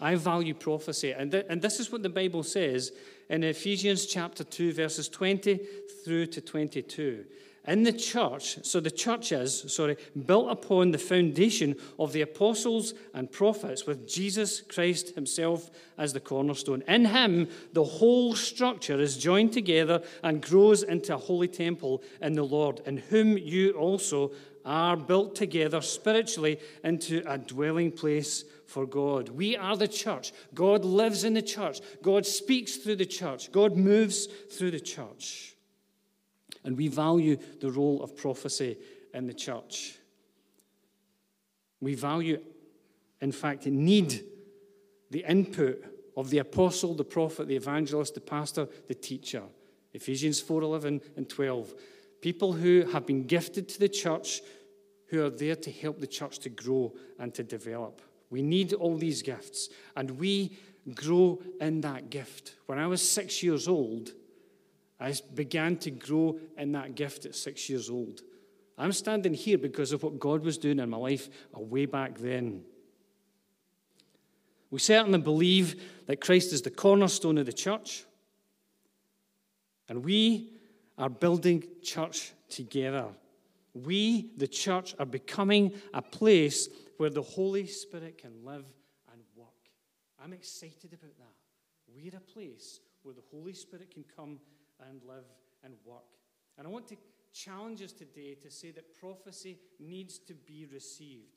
[0.01, 1.11] I value prophecy.
[1.11, 2.91] And, th- and this is what the Bible says
[3.29, 5.59] in Ephesians chapter 2, verses 20
[6.05, 7.25] through to 22.
[7.69, 9.95] In the church, so the church is, sorry,
[10.25, 16.19] built upon the foundation of the apostles and prophets with Jesus Christ himself as the
[16.19, 16.83] cornerstone.
[16.87, 22.33] In him, the whole structure is joined together and grows into a holy temple in
[22.33, 24.31] the Lord, in whom you also
[24.65, 29.29] are built together spiritually into a dwelling place for God.
[29.29, 30.33] We are the church.
[30.55, 31.81] God lives in the church.
[32.01, 33.51] God speaks through the church.
[33.51, 35.55] God moves through the church.
[36.63, 38.77] And we value the role of prophecy
[39.13, 39.97] in the church.
[41.81, 42.41] We value,
[43.21, 44.23] in fact, need
[45.09, 45.83] the input
[46.17, 49.43] of the apostle, the prophet, the evangelist, the pastor, the teacher.
[49.93, 51.73] Ephesians 4:11 and 12.
[52.21, 54.41] People who have been gifted to the church
[55.07, 58.01] who are there to help the church to grow and to develop.
[58.29, 60.57] We need all these gifts, and we
[60.93, 62.55] grow in that gift.
[62.67, 64.13] When I was six years old,
[64.99, 68.21] I began to grow in that gift at six years old.
[68.77, 72.63] I'm standing here because of what God was doing in my life way back then.
[74.71, 78.05] We certainly believe that Christ is the cornerstone of the church,
[79.87, 80.53] and we
[80.97, 83.07] are building church together.
[83.73, 88.65] We, the church, are becoming a place where the Holy Spirit can live
[89.11, 89.47] and work.
[90.23, 91.35] I'm excited about that.
[91.95, 94.39] We're a place where the Holy Spirit can come
[94.87, 95.25] and live
[95.63, 96.03] and work.
[96.57, 96.97] And I want to
[97.33, 101.35] challenge us today to say that prophecy needs to be received.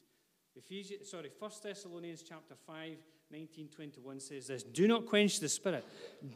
[0.55, 2.97] Ephesians, sorry, 1 Thessalonians chapter 5,
[3.31, 5.85] 19, 21 says this Do not quench the spirit.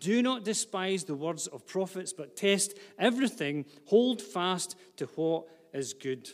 [0.01, 3.67] Do not despise the words of prophets, but test everything.
[3.87, 5.45] Hold fast to what
[5.75, 6.29] is good.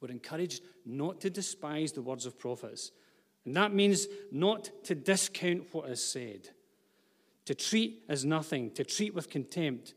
[0.00, 2.92] We're encouraged not to despise the words of prophets.
[3.44, 6.50] And that means not to discount what is said
[7.46, 9.94] to treat as nothing, to treat with contempt.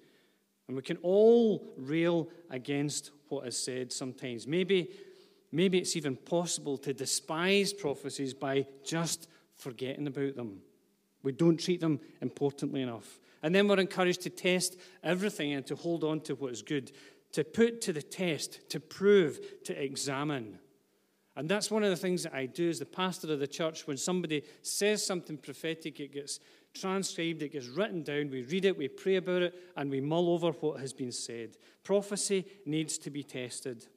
[0.68, 4.48] And we can all rail against what is said sometimes.
[4.48, 4.90] Maybe,
[5.52, 10.62] maybe it's even possible to despise prophecies by just forgetting about them.
[11.24, 13.20] We don't treat them importantly enough.
[13.42, 16.92] And then we're encouraged to test everything and to hold on to what is good,
[17.34, 20.60] to put to the test, to prove, to examine.
[21.36, 23.86] And that's one of the things that I do as the pastor of the church.
[23.88, 26.40] When somebody says something prophetic, it gets
[26.76, 30.30] transcribed, it gets written down, we read it, we pray about it, and we mull
[30.30, 31.58] over what has been said.
[31.84, 33.88] Prophecy needs to be tested.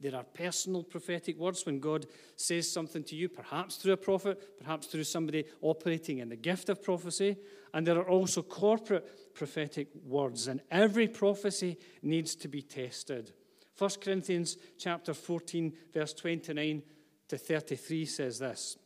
[0.00, 4.58] There are personal prophetic words when God says something to you, perhaps through a prophet,
[4.58, 7.36] perhaps through somebody operating in the gift of prophecy.
[7.74, 13.32] And there are also corporate prophetic words, and every prophecy needs to be tested.
[13.76, 16.82] 1 Corinthians chapter 14, verse 29
[17.28, 18.76] to 33 says this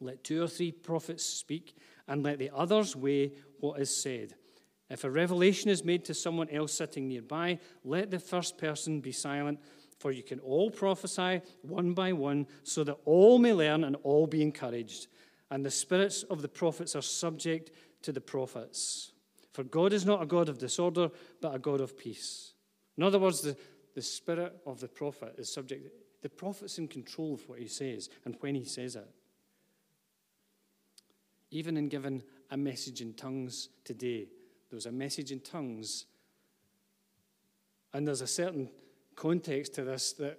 [0.00, 1.76] Let two or three prophets speak,
[2.08, 4.34] and let the others weigh what is said.
[4.88, 9.12] If a revelation is made to someone else sitting nearby, let the first person be
[9.12, 9.58] silent,
[9.98, 14.26] for you can all prophesy one by one, so that all may learn and all
[14.26, 15.08] be encouraged.
[15.50, 17.70] And the spirits of the prophets are subject
[18.02, 19.12] to the prophets.
[19.52, 22.52] For God is not a God of disorder, but a God of peace.
[22.96, 23.56] In other words, the,
[23.94, 25.88] the spirit of the prophet is subject.
[26.22, 29.08] The prophet's in control of what he says and when he says it
[31.50, 34.26] even in giving a message in tongues today.
[34.70, 36.06] There was a message in tongues,
[37.92, 38.68] and there's a certain
[39.14, 40.38] context to this that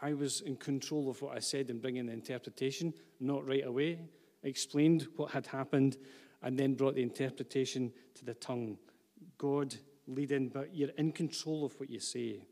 [0.00, 3.98] I was in control of what I said and bringing the interpretation, not right away.
[4.44, 5.96] explained what had happened,
[6.42, 8.78] and then brought the interpretation to the tongue.
[9.36, 9.74] God
[10.06, 12.46] leading, but you're in control of what you say.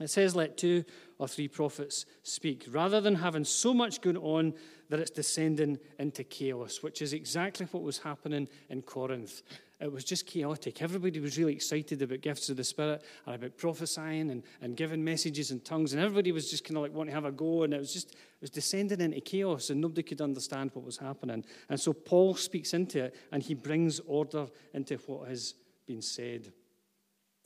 [0.00, 0.84] It says, let two
[1.18, 4.54] or three prophets speak, rather than having so much going on
[4.88, 9.42] that it's descending into chaos, which is exactly what was happening in Corinth.
[9.78, 10.82] It was just chaotic.
[10.82, 15.02] Everybody was really excited about gifts of the Spirit and about prophesying and, and giving
[15.04, 17.62] messages in tongues, and everybody was just kind of like wanting to have a go,
[17.62, 20.98] and it was just it was descending into chaos, and nobody could understand what was
[20.98, 21.44] happening.
[21.68, 25.54] And so Paul speaks into it, and he brings order into what has
[25.86, 26.52] been said.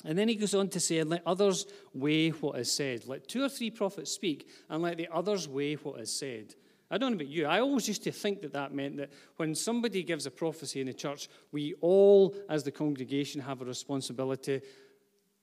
[0.04, 3.06] And then he goes on to say, and let others weigh what is said.
[3.06, 6.54] Let two or three prophets speak, and let the others weigh what is said.
[6.90, 7.46] I don't know about you.
[7.46, 10.86] I always used to think that that meant that when somebody gives a prophecy in
[10.86, 14.60] the church, we all, as the congregation, have a responsibility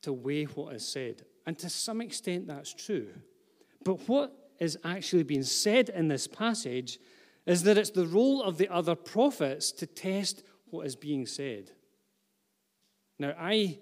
[0.04, 1.24] to weigh what is said.
[1.48, 3.08] And to some extent, that's true.
[3.84, 7.00] But what is actually being said in this passage
[7.48, 11.72] is that it's the role of the other prophets to test what is being said.
[13.18, 13.80] Now, I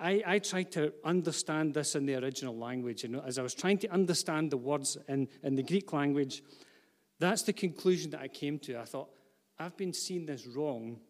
[0.00, 3.02] I, I, tried to understand this in the original language.
[3.02, 6.42] And as I was trying to understand the words in, in the Greek language,
[7.18, 8.78] that's the conclusion that I came to.
[8.78, 9.10] I thought,
[9.58, 11.00] I've been seeing this wrong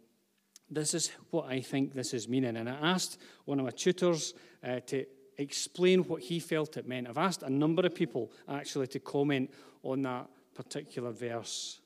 [0.70, 2.56] this is what I think this is meaning.
[2.56, 5.06] And I asked one of my tutors uh, to
[5.38, 7.08] explain what he felt it meant.
[7.08, 9.50] I've asked a number of people actually to comment
[9.82, 11.80] on that particular verse.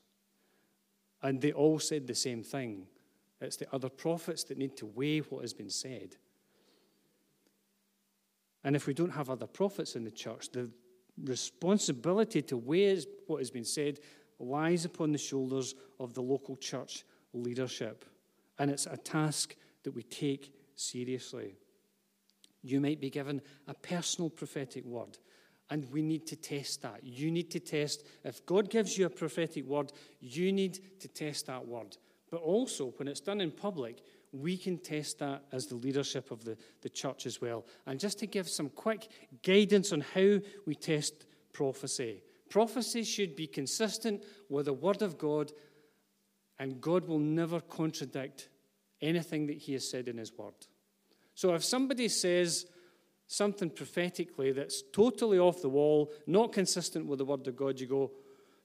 [1.21, 2.87] And they all said the same thing.
[3.39, 6.15] It's the other prophets that need to weigh what has been said.
[8.63, 10.69] And if we don't have other prophets in the church, the
[11.21, 13.99] responsibility to weigh what has been said
[14.39, 17.03] lies upon the shoulders of the local church
[17.33, 18.05] leadership.
[18.59, 21.55] And it's a task that we take seriously.
[22.61, 25.17] You might be given a personal prophetic word,
[25.69, 27.03] and we need to test that.
[27.03, 29.91] You need to test, if God gives you a prophetic word,
[30.21, 31.97] you need to test that word.
[32.31, 34.01] But also, when it's done in public,
[34.33, 37.65] we can test that as the leadership of the, the church as well.
[37.85, 39.07] And just to give some quick
[39.43, 42.23] guidance on how we test prophecy
[42.53, 45.51] prophecy should be consistent with the Word of God,
[46.59, 48.49] and God will never contradict
[49.01, 50.53] anything that He has said in His Word.
[51.33, 52.67] So if somebody says
[53.25, 57.87] something prophetically that's totally off the wall, not consistent with the Word of God, you
[57.87, 58.11] go,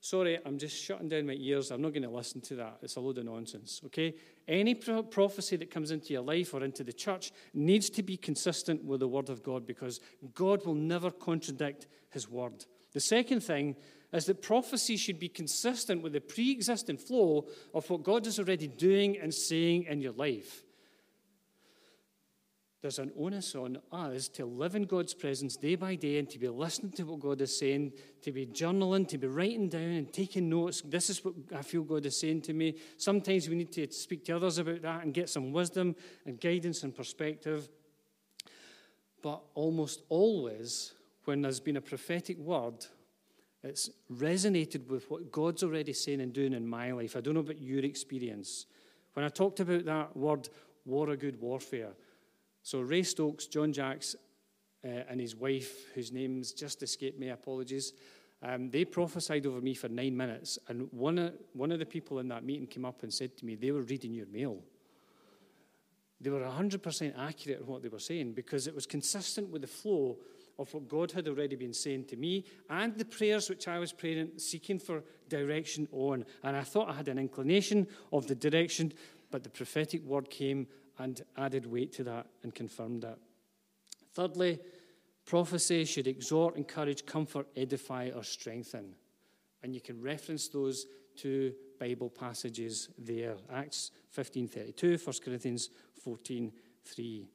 [0.01, 1.70] Sorry, I'm just shutting down my ears.
[1.70, 2.78] I'm not going to listen to that.
[2.82, 4.14] It's a load of nonsense, okay?
[4.46, 8.16] Any pro- prophecy that comes into your life or into the church needs to be
[8.16, 10.01] consistent with the Word of God because
[10.34, 12.64] God will never contradict His Word.
[12.92, 13.74] The second thing
[14.12, 18.38] is that prophecy should be consistent with the pre existing flow of what God is
[18.38, 20.62] already doing and saying in your life
[22.81, 26.39] there's an onus on us to live in God's presence day by day and to
[26.39, 30.12] be listening to what God is saying, to be journaling, to be writing down and
[30.12, 30.83] taking notes.
[30.83, 32.76] This is what I feel God is saying to me.
[32.97, 36.85] Sometimes we need to speak to others about that and get some wisdom and guidance
[36.85, 37.68] and perspective.
[39.22, 40.93] But almost always,
[41.24, 42.87] when there's been a prophetic word,
[43.64, 47.16] it's resonated with what God's already saying and doing in my life.
[47.16, 48.66] I don't know about your experience.
[49.14, 50.49] When I talked about that word,
[50.85, 51.91] war a good warfare,
[52.68, 54.14] so Ray Stokes, John Jacks,
[54.84, 57.94] uh, and his wife, whose name's just escaped me, apologies,
[58.42, 60.58] um, they prophesied over me for nine minutes.
[60.68, 63.46] And one of, one of the people in that meeting came up and said to
[63.46, 64.58] me, They were reading your mail.
[66.20, 69.66] They were 100% accurate in what they were saying because it was consistent with the
[69.66, 70.18] flow
[70.58, 73.94] of what God had already been saying to me and the prayers which I was
[73.94, 76.26] praying, seeking for direction on.
[76.44, 78.92] And I thought I had an inclination of the direction,
[79.30, 80.66] but the prophetic word came
[80.99, 83.18] and added weight to that and confirmed that.
[84.14, 84.59] Thirdly,
[85.24, 88.94] prophecy should exhort, encourage, comfort, edify, or strengthen.
[89.62, 90.86] And you can reference those
[91.16, 95.70] two Bible passages there Acts 15:32, 1 Corinthians
[96.05, 97.28] 14:3.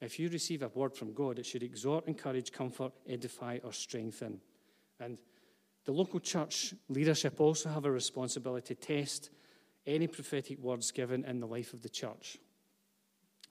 [0.00, 4.40] If you receive a word from God, it should exhort, encourage, comfort, edify, or strengthen.
[5.00, 5.18] And
[5.84, 9.30] the local church leadership also have a responsibility to test
[9.86, 12.38] any prophetic words given in the life of the church.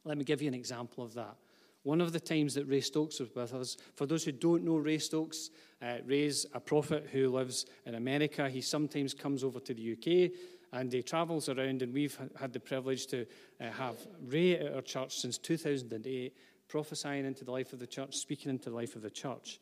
[0.06, 1.36] Let me give you an example of that.
[1.84, 4.78] One of the times that Ray Stokes was with us, for those who don't know
[4.78, 5.50] Ray Stokes,
[5.82, 8.50] uh, Ray's a prophet who lives in America.
[8.50, 10.32] He sometimes comes over to the UK
[10.72, 13.26] and he travels around, and we've had the privilege to
[13.62, 16.36] uh, have Ray at our church since 2008,
[16.68, 19.60] prophesying into the life of the church, speaking into the life of the church.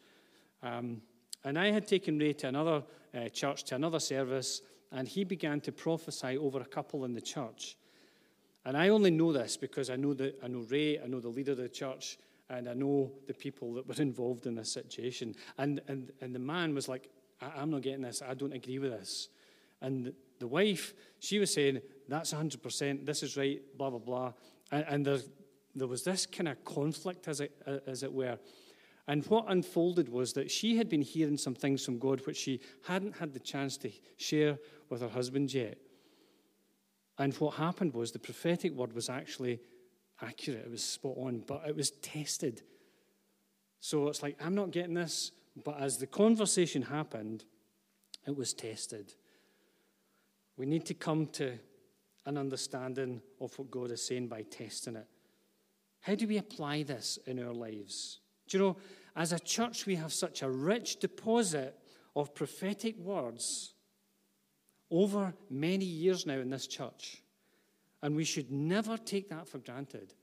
[0.63, 1.01] Um,
[1.43, 4.61] and I had taken Ray to another uh, church, to another service,
[4.91, 7.77] and he began to prophesy over a couple in the church.
[8.65, 11.29] And I only know this because I know, the, I know Ray, I know the
[11.29, 12.17] leader of the church,
[12.49, 15.35] and I know the people that were involved in this situation.
[15.57, 17.09] And, and, and the man was like,
[17.41, 19.29] I'm not getting this, I don't agree with this.
[19.81, 24.33] And the wife, she was saying, That's 100%, this is right, blah, blah, blah.
[24.71, 25.19] And, and there,
[25.75, 27.51] there was this kind of conflict, as it,
[27.87, 28.37] as it were.
[29.07, 32.61] And what unfolded was that she had been hearing some things from God which she
[32.85, 35.77] hadn't had the chance to share with her husband yet.
[37.17, 39.59] And what happened was the prophetic word was actually
[40.21, 42.61] accurate, it was spot on, but it was tested.
[43.79, 45.31] So it's like, I'm not getting this,
[45.63, 47.43] but as the conversation happened,
[48.27, 49.13] it was tested.
[50.57, 51.57] We need to come to
[52.25, 55.07] an understanding of what God is saying by testing it.
[56.01, 58.19] How do we apply this in our lives?
[58.51, 58.77] Do you know,
[59.15, 61.77] as a church, we have such a rich deposit
[62.17, 63.73] of prophetic words
[64.89, 67.23] over many years now in this church.
[68.03, 70.13] And we should never take that for granted.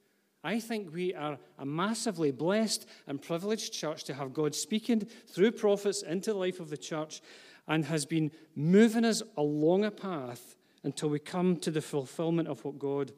[0.45, 5.53] I think we are a massively blessed and privileged church to have God speaking through
[5.53, 7.23] prophets into the life of the church
[7.67, 10.55] and has been moving us along a path
[10.85, 13.13] until we come to the fulfillment of what God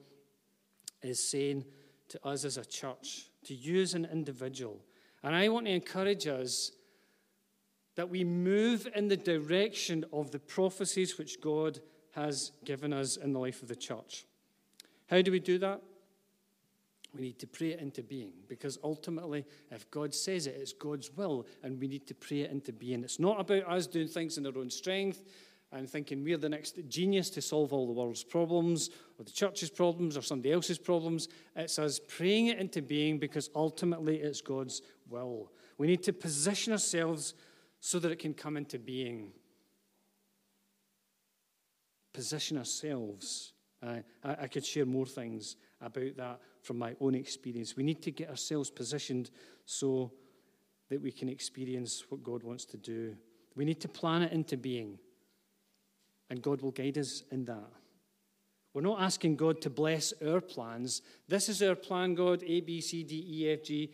[1.03, 1.65] is saying
[2.11, 4.81] to us as a church, to you as an individual.
[5.23, 6.73] And I want to encourage us
[7.97, 11.81] that we move in the direction of the prophecies which God
[12.13, 14.25] has given us in the life of the church.
[15.09, 15.83] How do we do that?
[17.15, 21.11] We need to pray it into being because ultimately, if God says it, it's God's
[21.17, 23.03] will, and we need to pray it into being.
[23.03, 25.25] It's not about us doing things in our own strength
[25.73, 29.71] and thinking we're the next genius to solve all the world's problems or the church's
[29.71, 31.29] problems or somebody else's problems.
[31.55, 35.51] It's us praying it into being because ultimately it's God's will.
[35.79, 37.35] We need to position ourselves
[37.81, 39.33] so that it can come into being.
[42.13, 43.53] Position ourselves.
[43.83, 47.77] I, I could share more things about that from my own experience.
[47.77, 49.31] We need to get ourselves positioned
[49.65, 50.13] so
[50.91, 53.17] that we can experience what God wants to do.
[53.57, 54.99] We need to plan it into being,
[56.29, 57.71] and God will guide us in that.
[58.75, 61.03] We're not asking God to bless our plans.
[61.27, 63.91] This is our plan, God, A, B, C, D, E, F, G.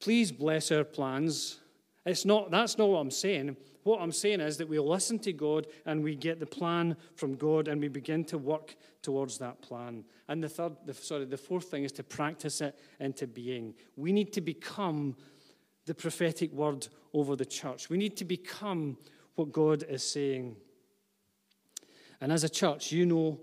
[0.00, 1.60] Please bless our plans.
[2.06, 3.56] It's not, that's not what I'm saying.
[3.82, 7.34] What I'm saying is that we listen to God and we get the plan from
[7.34, 10.04] God and we begin to work towards that plan.
[10.28, 13.74] And the third, the, sorry, the fourth thing is to practice it into being.
[13.96, 15.16] We need to become
[15.86, 17.88] the prophetic word over the church.
[17.88, 18.98] We need to become
[19.34, 20.56] what God is saying.
[22.20, 23.40] And as a church, you know,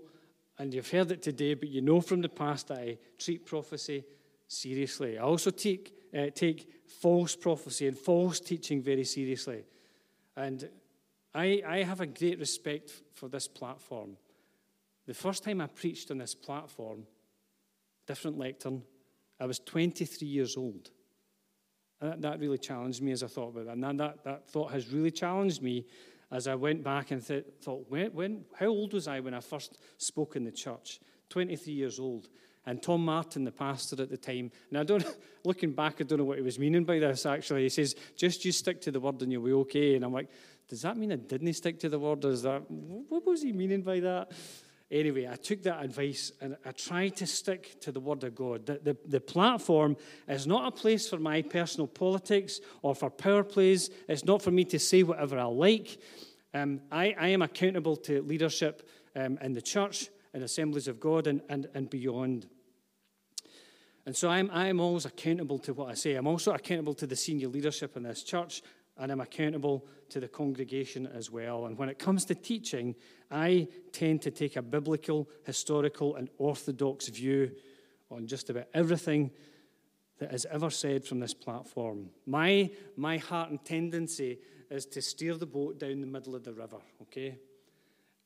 [0.58, 4.04] and you've heard it today, but you know from the past that I treat prophecy
[4.46, 5.18] seriously.
[5.18, 9.64] I also take, uh, take false prophecy and false teaching very seriously.
[10.36, 10.68] And
[11.34, 14.16] I, I have a great respect for this platform.
[15.06, 17.04] The first time I preached on this platform,
[18.06, 18.82] different lectern,
[19.40, 20.90] I was 23 years old.
[22.00, 23.72] And that, that really challenged me as I thought about that.
[23.72, 25.86] And that, that thought has really challenged me
[26.30, 29.40] as I went back and th- thought, when, when, how old was I when I
[29.40, 31.00] first spoke in the church?
[31.30, 32.28] 23 years old.
[32.68, 35.02] And Tom Martin, the pastor at the time, and I don't,
[35.44, 37.62] looking back, I don't know what he was meaning by this actually.
[37.62, 39.96] He says, just you stick to the word and you'll be okay.
[39.96, 40.28] And I'm like,
[40.68, 42.26] does that mean I didn't stick to the word?
[42.26, 44.32] Is that, what was he meaning by that?
[44.90, 48.66] Anyway, I took that advice and I tried to stick to the Word of God.
[48.66, 49.96] The, the, the, platform
[50.26, 53.90] is not a place for my personal politics or for power plays.
[54.08, 55.98] It's not for me to say whatever I like.
[56.54, 61.26] Um, I, I, am accountable to leadership um, in the church and assemblies of God
[61.26, 62.46] and, and, and beyond.
[64.08, 66.14] And so I'm, I'm always accountable to what I say.
[66.14, 68.62] I'm also accountable to the senior leadership in this church,
[68.96, 71.66] and I'm accountable to the congregation as well.
[71.66, 72.94] And when it comes to teaching,
[73.30, 77.50] I tend to take a biblical, historical, and orthodox view
[78.10, 79.30] on just about everything
[80.20, 82.08] that is ever said from this platform.
[82.24, 84.38] My, my heart and tendency
[84.70, 87.36] is to steer the boat down the middle of the river, okay?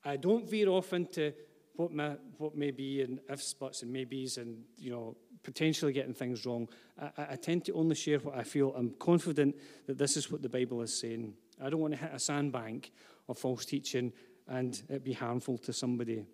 [0.05, 1.33] I don't veer off into
[1.75, 1.91] what
[2.39, 6.69] what may be and ifs, buts, and maybes, and you know potentially getting things wrong.
[7.01, 8.75] I, I, tend to only share what I feel.
[8.77, 11.35] I'm confident that this is what the Bible is saying.
[11.61, 12.93] I don't want to hit a sandbank
[13.29, 14.13] of false teaching
[14.49, 16.25] and it be harmful to somebody.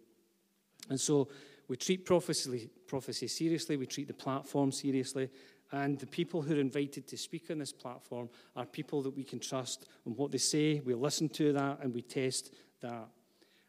[0.89, 1.29] And so
[1.69, 3.77] we treat prophecy, prophecy seriously.
[3.77, 5.31] We treat the platform seriously.
[5.71, 9.23] And the people who are invited to speak on this platform are people that we
[9.23, 10.81] can trust and what they say.
[10.81, 13.09] We listen to that and we test that.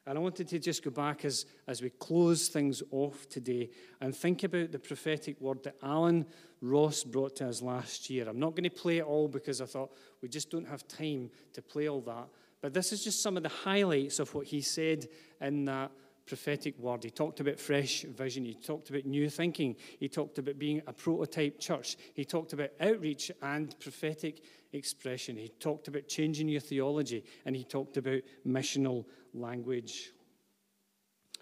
[0.10, 3.70] And I wanted to just go back as, as we close things off today
[4.02, 6.26] and think about the prophetic word that Alan
[6.62, 8.28] Ross brought to us last year.
[8.28, 9.92] I'm not going to play it all because I thought
[10.24, 12.28] we just don't have time to play all that.
[12.60, 15.06] But this is just some of the highlights of what he said
[15.42, 15.92] in that
[16.30, 17.04] prophetic word.
[17.04, 18.46] He talked about fresh vision.
[18.46, 19.76] He talked about new thinking.
[20.00, 21.98] He talked about being a prototype church.
[22.14, 25.36] He talked about outreach and prophetic expression.
[25.36, 27.26] He talked about changing your theology.
[27.46, 30.12] And he talked about missional language.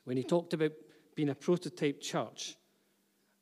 [0.05, 0.71] When he talked about
[1.15, 2.55] being a prototype church,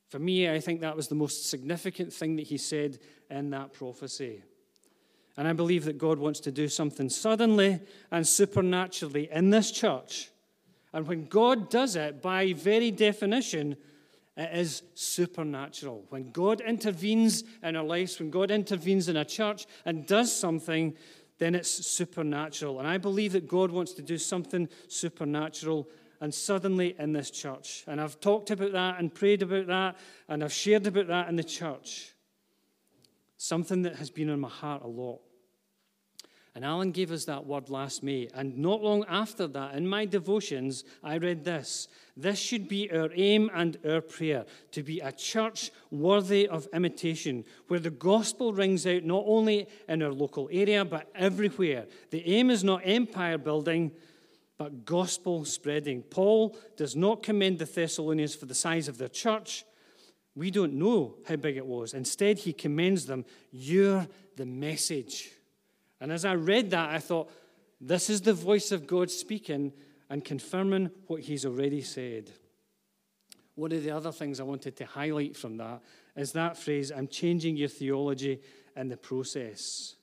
[0.09, 2.97] for me, I think that was the most significant thing that he said
[3.29, 4.41] in that prophecy.
[5.37, 10.31] And I believe that God wants to do something suddenly and supernaturally in this church.
[10.95, 13.75] And when God does it, by very definition,
[14.37, 16.05] it is supernatural.
[16.07, 20.95] When God intervenes in our lives, when God intervenes in a church and does something,
[21.37, 22.79] then it's supernatural.
[22.79, 25.89] And I believe that God wants to do something supernatural
[26.21, 27.83] and suddenly in this church.
[27.87, 29.97] And I've talked about that and prayed about that,
[30.29, 32.13] and I've shared about that in the church.
[33.35, 35.19] Something that has been on my heart a lot.
[36.55, 38.29] And Alan gave us that word last May.
[38.33, 43.09] And not long after that, in my devotions, I read this This should be our
[43.13, 48.87] aim and our prayer to be a church worthy of imitation, where the gospel rings
[48.87, 51.87] out not only in our local area, but everywhere.
[52.11, 53.91] The aim is not empire building,
[54.57, 56.03] but gospel spreading.
[56.03, 59.65] Paul does not commend the Thessalonians for the size of their church.
[60.35, 61.93] We don't know how big it was.
[61.93, 63.25] Instead, he commends them.
[63.51, 65.31] You're the message.
[66.01, 67.31] And as I read that, I thought,
[67.81, 69.73] this is the voice of God speaking.
[70.09, 72.31] and confirming what he's already said.
[73.55, 75.81] One of the other things I wanted to highlight from that
[76.15, 78.41] is that phrase, I'm changing your theology
[78.75, 79.95] in the process.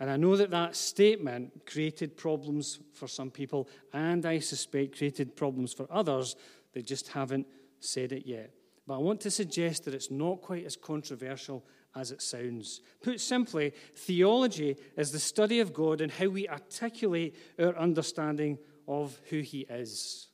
[0.00, 5.36] And I know that that statement created problems for some people, and I suspect created
[5.36, 6.34] problems for others
[6.72, 7.46] that just haven't
[7.78, 8.50] said it yet.
[8.86, 12.80] But I want to suggest that it's not quite as controversial as it sounds.
[13.02, 19.20] Put simply, theology is the study of God and how we articulate our understanding of
[19.30, 20.28] who He is.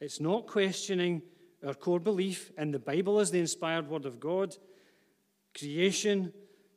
[0.00, 1.22] It's not questioning
[1.66, 4.56] our core belief in the Bible as the inspired Word of God,
[5.58, 6.32] creation,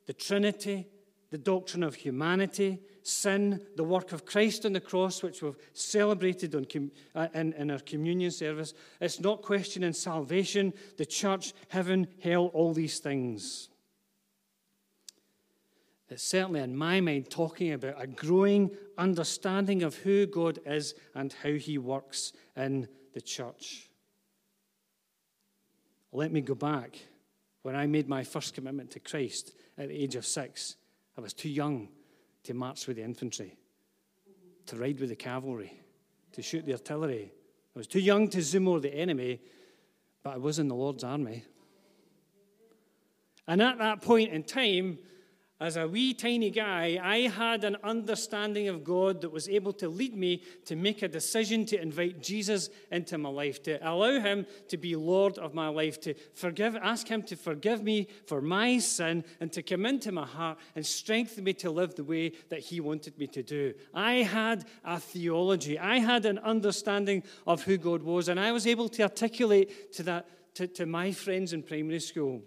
[0.08, 0.88] the Trinity,
[1.32, 6.56] the doctrine of humanity, sin, the work of Christ on the cross, which we've celebrated
[6.56, 6.66] on,
[7.14, 8.74] uh, in, in our communion service.
[9.00, 13.70] It's not questioning salvation, the church, heaven, hell, all these things.
[16.10, 21.32] It's certainly, in my mind, talking about a growing understanding of who God is and
[21.44, 23.90] how He works in the church.
[26.12, 26.98] Let me go back.
[27.62, 30.78] When I made my first commitment to Christ at the age of six,
[31.16, 31.90] I was too young
[32.44, 33.58] to march with the infantry,
[34.66, 35.80] to ride with the cavalry,
[36.32, 37.32] to shoot the artillery.
[37.76, 39.42] I was too young to zoom over the enemy,
[40.24, 41.44] but I was in the Lord's army.
[43.48, 45.00] And at that point in time,
[45.60, 49.90] as a wee tiny guy, I had an understanding of God that was able to
[49.90, 54.46] lead me to make a decision to invite Jesus into my life, to allow him
[54.70, 58.78] to be Lord of my life, to forgive, ask him to forgive me for my
[58.78, 62.60] sin, and to come into my heart and strengthen me to live the way that
[62.60, 63.74] he wanted me to do.
[63.94, 68.66] I had a theology, I had an understanding of who God was, and I was
[68.66, 72.42] able to articulate to that to, to my friends in primary school.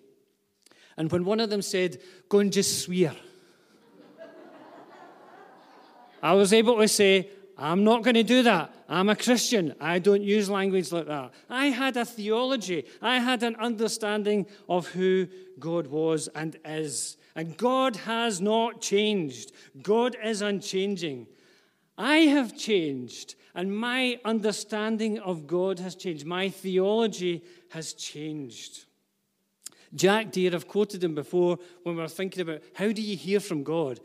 [0.97, 3.15] And when one of them said, Go and just swear,
[6.23, 7.29] I was able to say,
[7.59, 8.75] I'm not going to do that.
[8.89, 9.75] I'm a Christian.
[9.81, 11.33] I don't use language like that.
[11.51, 12.87] I had a theology.
[13.01, 15.29] I had an understanding of who
[15.59, 17.17] God was and is.
[17.35, 19.53] And God has not changed.
[19.83, 21.27] God is unchanging.
[21.97, 26.25] I have changed, and my understanding of God has changed.
[26.25, 28.87] My theology has changed.
[29.95, 33.41] Jack Deere, I've quoted him before when we were thinking about how do you hear
[33.41, 34.01] from God?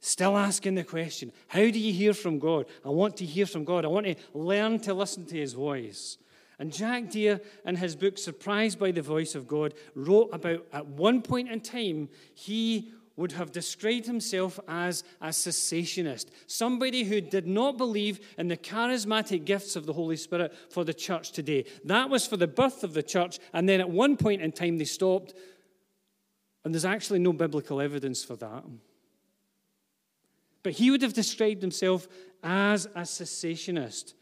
[0.00, 2.66] Still asking the question, how do you hear from God?
[2.84, 3.84] I want to hear from God.
[3.84, 6.18] I want to learn to listen to his voice.
[6.58, 10.86] And Jack Deere, in his book Surprised by the Voice of God, wrote about at
[10.86, 17.46] one point in time, he would have described himself as a cessationist, somebody who did
[17.46, 21.64] not believe in the charismatic gifts of the Holy Spirit for the church today.
[21.84, 24.78] That was for the birth of the church, and then at one point in time
[24.78, 25.34] they stopped,
[26.64, 28.64] and there's actually no biblical evidence for that.
[30.62, 32.08] But he would have described himself
[32.42, 34.14] as a cessationist.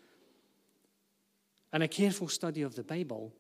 [1.73, 3.33] And a careful study of the Bible,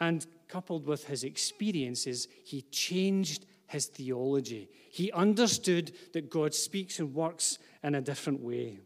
[0.00, 4.68] and coupled with his experiences, he changed his theology.
[4.90, 8.78] He understood that God speaks and works in a different way,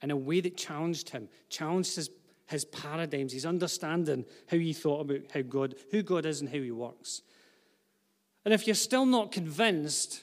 [0.00, 2.10] in a way that challenged him, challenged his,
[2.46, 6.60] his paradigms, his understanding, how he thought about how God, who God is and how
[6.60, 7.22] he works.
[8.44, 10.20] And if you're still not convinced,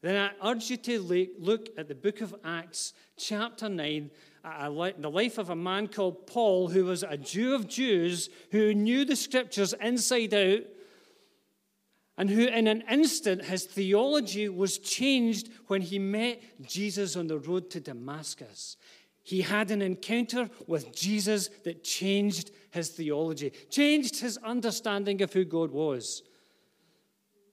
[0.00, 4.10] then I urge you to look at the book of Acts, chapter 9,
[4.42, 9.04] the life of a man called Paul, who was a Jew of Jews, who knew
[9.04, 10.62] the scriptures inside out,
[12.18, 17.38] and who, in an instant, his theology was changed when he met Jesus on the
[17.38, 18.76] road to Damascus.
[19.22, 25.44] He had an encounter with Jesus that changed his theology, changed his understanding of who
[25.44, 26.22] God was.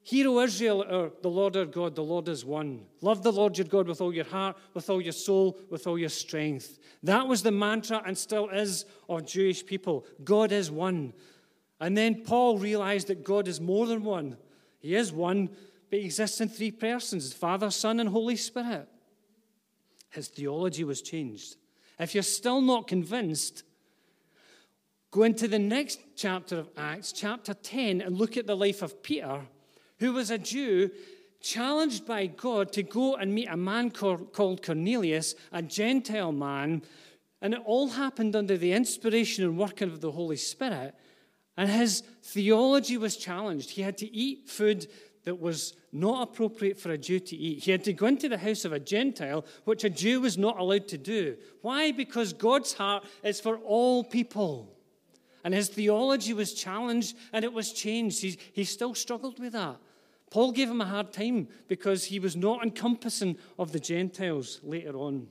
[0.02, 2.86] Hear, O Israel, or the Lord our God, the Lord is one.
[3.02, 6.00] Love the Lord your God with all your heart, with all your soul, with all
[6.00, 6.80] your strength.
[7.04, 10.06] That was the mantra and still is of Jewish people.
[10.24, 11.14] God is one.
[11.80, 14.38] And then Paul realized that God is more than one.
[14.86, 15.50] He is one,
[15.90, 18.88] but he exists in three persons Father, Son, and Holy Spirit.
[20.12, 21.56] His theology was changed.
[22.00, 23.64] If you're still not convinced,
[25.10, 29.02] go into the next chapter of Acts, chapter 10, and look at the life of
[29.02, 29.42] Peter,
[29.98, 30.92] who was a Jew
[31.42, 36.84] challenged by God to go and meet a man called Cornelius, a Gentile man.
[37.42, 40.94] And it all happened under the inspiration and working of the Holy Spirit.
[41.58, 43.72] And his theology was challenged.
[43.72, 44.88] He had to eat food
[45.24, 47.64] that was not appropriate for a Jew to eat.
[47.64, 50.60] He had to go into the house of a Gentile, which a Jew was not
[50.60, 51.38] allowed to do.
[51.62, 51.92] Why?
[51.92, 54.72] Because God's heart is for all people.
[55.44, 58.22] And his theology was challenged and it was changed.
[58.22, 59.78] He, he still struggled with that.
[60.32, 64.98] Paul gave him a hard time because he was not encompassing of the Gentiles later
[64.98, 65.28] on.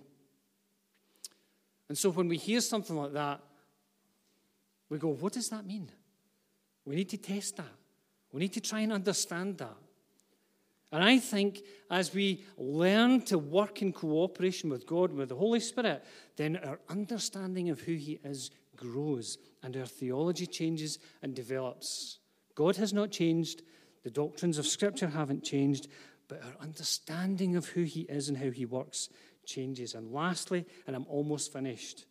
[1.89, 3.41] And so when we hear something like that,
[4.89, 5.91] we go, what does that mean?
[6.85, 7.73] We need to test that.
[8.33, 9.77] We need to try and understand that.
[10.93, 15.61] And I think as we learn to work in cooperation with God, with the Holy
[15.61, 16.05] Spirit,
[16.37, 22.19] then our understanding of who He is grows and our theology changes and develops.
[22.55, 23.63] God has not changed,
[24.05, 25.89] the doctrines of Scripture haven't changed,
[26.29, 29.09] but our understanding of who He is and how He works
[29.47, 29.95] changes.
[29.95, 32.07] And lastly, and I'm almost finished,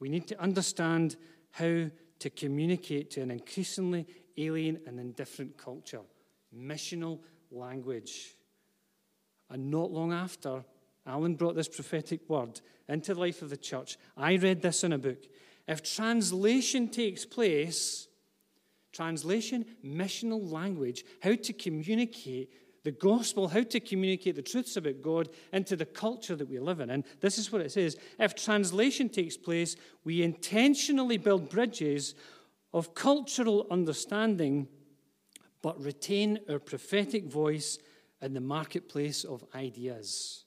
[0.00, 1.16] we need to understand
[1.52, 1.90] how
[2.24, 4.06] to communicate to an increasingly
[4.38, 6.00] alien and indifferent culture.
[6.56, 7.18] Missional
[7.50, 8.30] language.
[9.50, 10.64] And not long after,
[11.06, 13.98] Alan brought this prophetic word into the life of the church.
[14.16, 15.18] I read this in a book.
[15.68, 18.08] If translation takes place,
[18.90, 22.50] translation, missional language, how to communicate
[22.84, 26.80] the gospel, how to communicate the truths about God into the culture that we live
[26.80, 26.90] in.
[26.90, 29.74] And this is what it says If translation takes place,
[30.04, 32.14] we intentionally build bridges
[32.72, 34.68] of cultural understanding
[35.62, 37.78] but retain our prophetic voice
[38.20, 40.44] in the marketplace of ideas.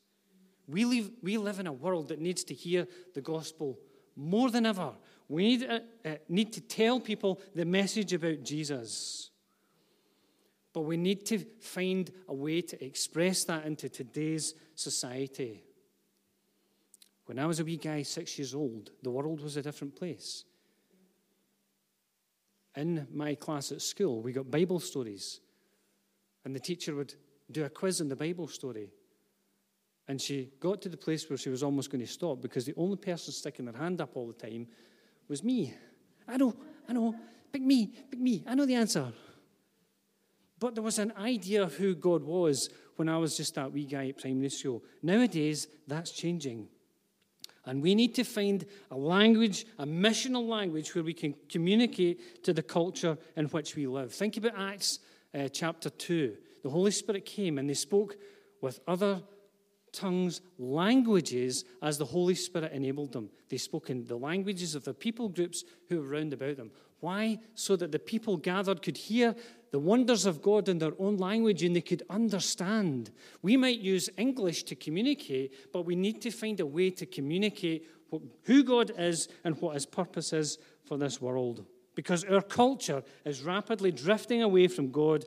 [0.68, 3.80] We live, we live in a world that needs to hear the gospel
[4.16, 4.92] more than ever.
[5.28, 9.32] We need, uh, uh, need to tell people the message about Jesus.
[10.78, 15.64] But we need to find a way to express that into today's society.
[17.26, 20.44] When I was a wee guy, six years old, the world was a different place
[22.78, 25.42] in my class at school, we got Bible stories.
[26.46, 27.16] And the teacher would
[27.52, 28.92] do a quiz on the Bible story.
[30.08, 32.76] And she got to the place where she was almost going to stop because the
[32.78, 34.68] only person sticking their hand up all the time
[35.28, 35.74] was me.
[36.28, 36.56] I know,
[36.88, 37.16] I know,
[37.52, 39.12] pick me, pick me, I know the answer.
[40.60, 43.86] But there was an idea of who God was when I was just that wee
[43.86, 44.84] guy at primary school.
[45.04, 46.68] Nowadays, that's changing.
[47.66, 52.54] And we need to find a language, a missional language, where we can communicate to
[52.54, 54.14] the culture in which we live.
[54.14, 55.00] Think about Acts
[55.38, 56.38] uh, chapter 2.
[56.64, 58.16] The Holy Spirit came and they spoke
[58.62, 59.22] with other
[59.92, 63.30] tongues, languages, as the Holy Spirit enabled them.
[63.50, 66.72] They spoke in the languages of the people groups who were round about them.
[67.00, 67.40] Why?
[67.56, 69.36] So that the people gathered could hear
[69.72, 73.12] the wonders of God in their own language and they could understand.
[73.42, 77.88] We might use English to communicate, but we need to find a way to communicate
[78.44, 81.66] who God is and what his purpose is for this world.
[81.96, 85.26] Because our culture is rapidly drifting away from God,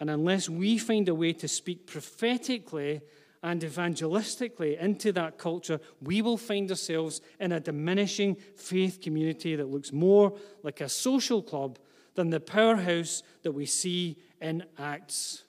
[0.00, 3.02] and unless we find a way to speak prophetically
[3.42, 9.70] and evangelistically into that culture, we will find ourselves in a diminishing faith community that
[9.70, 11.78] looks more like a social club
[12.14, 15.44] than the powerhouse that we see in Acts.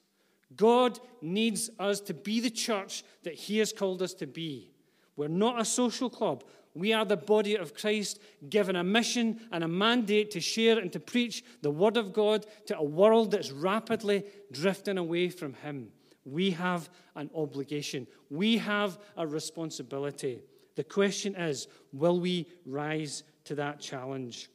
[0.55, 4.71] God needs us to be the church that He has called us to be.
[5.15, 6.43] We're not a social club.
[6.73, 8.19] We are the body of Christ,
[8.49, 12.45] given a mission and a mandate to share and to preach the Word of God
[12.67, 15.89] to a world that's rapidly drifting away from Him.
[16.25, 20.41] We have an obligation, we have a responsibility.
[20.75, 24.49] The question is will we rise to that challenge?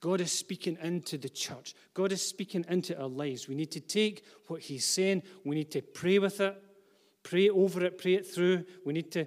[0.00, 1.74] God is speaking into the church.
[1.94, 3.48] God is speaking into our lives.
[3.48, 6.62] We need to take what He's saying, we need to pray with it,
[7.22, 8.64] pray over it, pray it through.
[8.84, 9.26] We need to,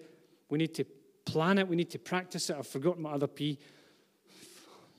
[0.50, 0.86] we need to
[1.26, 2.58] plan it, we need to practice it.
[2.58, 3.58] I've forgotten my other P.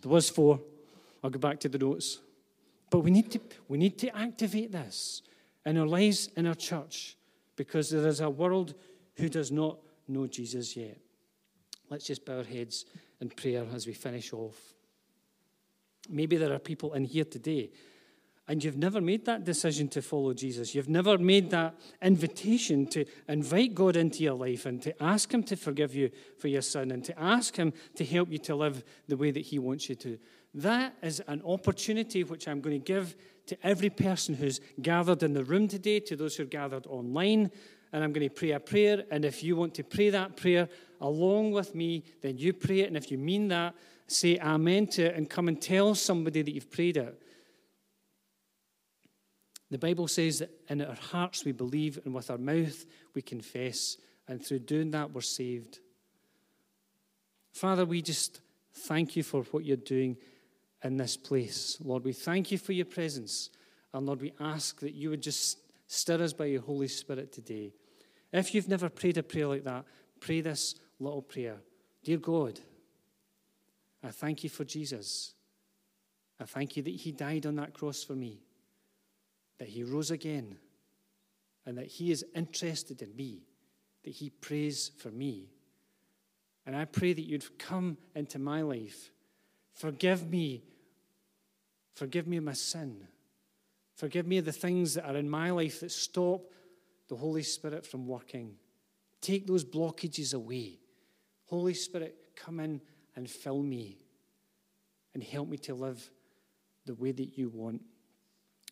[0.03, 0.61] There was four.
[1.22, 2.18] I'll go back to the notes.
[2.91, 5.22] But we need to, we need to activate this
[5.66, 7.16] in our lives, in our church,
[7.57, 8.74] because there is a world
[9.16, 10.99] who does not know Jesus yet.
[11.91, 12.84] Let's just bow our heads
[13.20, 14.59] in prayer as we finish off.
[16.09, 17.70] Maybe there are people in here today
[18.49, 20.74] and you've never made that decision to follow Jesus.
[20.74, 25.43] You've never made that invitation to invite God into your life and to ask Him
[25.45, 28.82] to forgive you for your sin and to ask Him to help you to live
[29.07, 30.18] the way that He wants you to.
[30.59, 33.15] That is an opportunity which I'm going to give
[33.47, 37.53] to every person who's gathered in the room today, to those who are gathered online.
[37.93, 39.05] And I'm going to pray a prayer.
[39.13, 40.69] And if you want to pray that prayer
[41.01, 42.89] along with me, then you pray it.
[42.89, 43.77] And if you mean that,
[44.09, 47.23] say amen to it and come and tell somebody that you've prayed it.
[49.71, 52.85] The Bible says that in our hearts we believe and with our mouth
[53.15, 53.97] we confess,
[54.27, 55.79] and through doing that we're saved.
[57.53, 58.41] Father, we just
[58.73, 60.17] thank you for what you're doing
[60.83, 61.79] in this place.
[61.83, 63.51] Lord, we thank you for your presence.
[63.93, 67.72] And Lord, we ask that you would just stir us by your Holy Spirit today.
[68.33, 69.85] If you've never prayed a prayer like that,
[70.20, 71.57] pray this little prayer
[72.05, 72.61] Dear God,
[74.03, 75.35] I thank you for Jesus.
[76.41, 78.41] I thank you that he died on that cross for me.
[79.59, 80.57] that he rose again
[81.66, 83.43] and that he is interested in me,
[84.05, 85.51] that he prays for me.
[86.64, 89.11] And I pray that you'd come into my life.
[89.79, 90.64] Forgive me.
[91.95, 93.07] Forgive me my sin.
[93.95, 96.43] Forgive me the things that are in my life that stop
[97.09, 98.57] the Holy Spirit from working.
[99.20, 100.79] Take those blockages away.
[101.47, 102.81] Holy Spirit, come in
[103.16, 103.99] and fill me
[105.14, 106.11] and help me to live
[106.85, 107.81] the way that you want.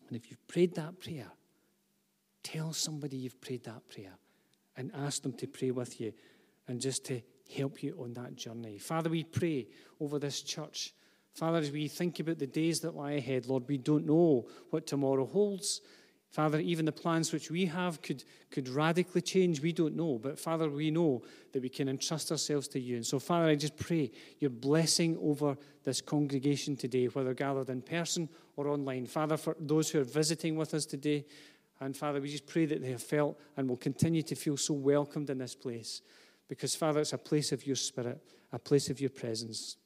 [0.07, 1.27] And if you've prayed that prayer,
[2.43, 4.13] tell somebody you've prayed that prayer
[4.75, 6.13] and ask them to pray with you
[6.67, 7.21] and just to
[7.55, 8.77] help you on that journey.
[8.77, 9.67] Father, we pray
[9.99, 10.93] over this church.
[11.37, 14.87] Father, as we think about the days that lie ahead, Lord, we don't know what
[14.87, 15.81] tomorrow holds.
[16.31, 19.61] Father, even the plans which we have could, could radically change.
[19.61, 20.17] We don't know.
[20.17, 21.21] But Father, we know
[21.53, 22.95] that we can entrust ourselves to you.
[22.95, 24.09] And so, Father, I just pray
[24.39, 29.05] your blessing over this congregation today, whether gathered in person or online.
[29.05, 31.23] Father, for those who are visiting with us today,
[31.79, 34.73] and Father, we just pray that they have felt and will continue to feel so
[34.73, 36.01] welcomed in this place.
[36.47, 38.19] Because, Father, it's a place of your spirit,
[38.51, 39.77] a place of your presence.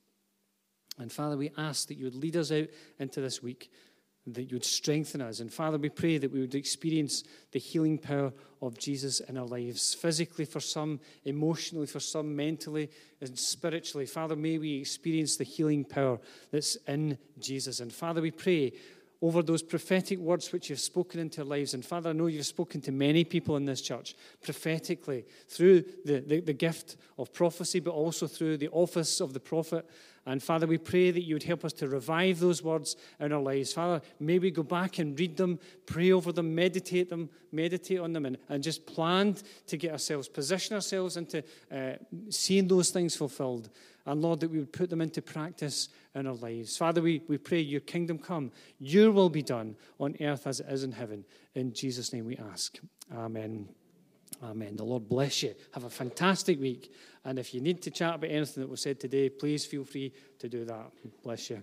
[1.02, 2.68] And Father, we ask that you would lead us out
[3.00, 3.70] into this week
[4.28, 5.40] that you would strengthen us.
[5.40, 8.32] And Father, we pray that we would experience the healing power
[8.62, 12.90] of Jesus in our lives, physically for some, emotionally for some, mentally
[13.20, 14.06] and spiritually.
[14.06, 16.20] Father, may we experience the healing power
[16.52, 17.80] that's in Jesus.
[17.80, 18.74] And Father, we pray
[19.22, 21.74] over those prophetic words which you've spoken into our lives.
[21.74, 26.22] And Father, I know you've spoken to many people in this church prophetically through the,
[26.22, 29.88] the, the gift of prophecy, but also through the office of the prophet.
[30.26, 33.42] And Father, we pray that you would help us to revive those words in our
[33.42, 33.74] lives.
[33.74, 38.14] Father, may we go back and read them, pray over them, meditate them, meditate on
[38.14, 41.94] them, and, and just plan to get ourselves, position ourselves into uh,
[42.30, 43.70] seeing those things fulfilled.
[44.06, 46.78] And Lord, that we would put them into practice in our lives.
[46.78, 50.68] Father, we, we pray your kingdom come, your will be done on earth as it
[50.70, 51.24] is in heaven.
[51.56, 52.80] In Jesus' name we ask.
[53.14, 53.68] Amen.
[54.44, 54.76] Amen.
[54.76, 55.54] The Lord bless you.
[55.74, 56.94] Have a fantastic week.
[57.24, 60.14] And if you need to chat about anything that was said today, please feel free
[60.40, 60.92] to do that.
[61.24, 61.62] Bless you.